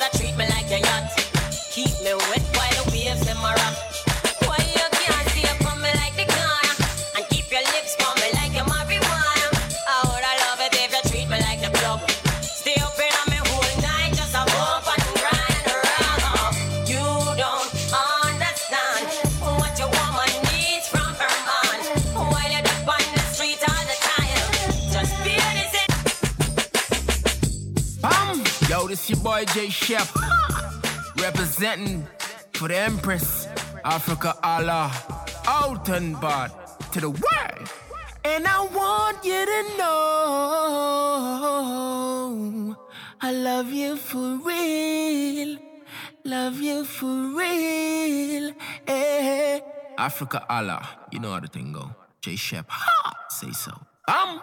[31.18, 32.06] Representing
[32.52, 33.48] for the Empress,
[33.84, 34.92] Africa Allah.
[35.48, 36.52] Out and bad
[36.92, 37.68] to the world.
[38.24, 39.90] And I want you to know
[43.20, 45.58] I love you for real.
[46.24, 48.52] Love you for real.
[48.86, 49.58] Eh.
[49.98, 50.88] Africa Allah.
[51.10, 51.90] You know how the thing go.
[52.20, 52.66] J Shep.
[52.68, 53.12] Ha!
[53.28, 53.72] Say so.
[54.06, 54.40] Um.